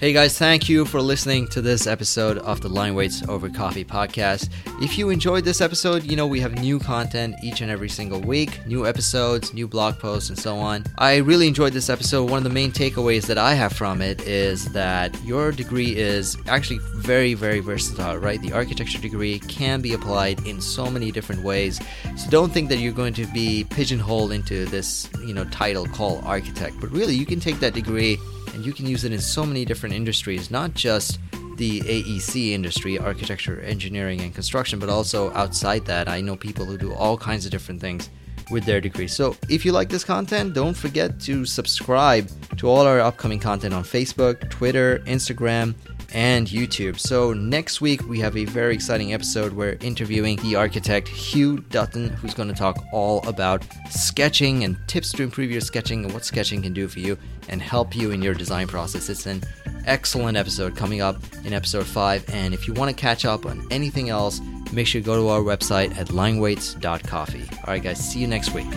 [0.05, 3.83] Hey guys, thank you for listening to this episode of the Line Weights Over Coffee
[3.83, 4.49] podcast.
[4.79, 8.21] If you enjoyed this episode, you know we have new content each and every single
[8.21, 10.83] week, new episodes, new blog posts, and so on.
[10.99, 12.29] I really enjoyed this episode.
[12.29, 16.37] One of the main takeaways that I have from it is that your degree is
[16.45, 18.39] actually very, very versatile, right?
[18.39, 21.79] The architecture degree can be applied in so many different ways.
[22.15, 26.23] So don't think that you're going to be pigeonholed into this, you know, title called
[26.25, 28.19] architect, but really you can take that degree
[28.55, 31.19] and you can use it in so many different industries, not just
[31.57, 36.07] the AEC industry, architecture, engineering, and construction, but also outside that.
[36.07, 38.09] I know people who do all kinds of different things
[38.51, 39.07] with their degree.
[39.07, 43.73] So if you like this content, don't forget to subscribe to all our upcoming content
[43.73, 45.75] on Facebook, Twitter, Instagram,
[46.13, 46.99] and YouTube.
[46.99, 49.51] So next week we have a very exciting episode.
[49.51, 55.11] We're interviewing the architect Hugh Dutton, who's going to talk all about sketching and tips
[55.13, 57.17] to improve your sketching and what sketching can do for you
[57.49, 59.09] and help you in your design process.
[59.09, 59.43] It's an
[59.85, 62.29] excellent episode coming up in episode 5.
[62.29, 64.41] And if you want to catch up on anything else,
[64.71, 67.49] make sure you go to our website at lineweights.coffee.
[67.51, 68.67] All right, guys, see you next week.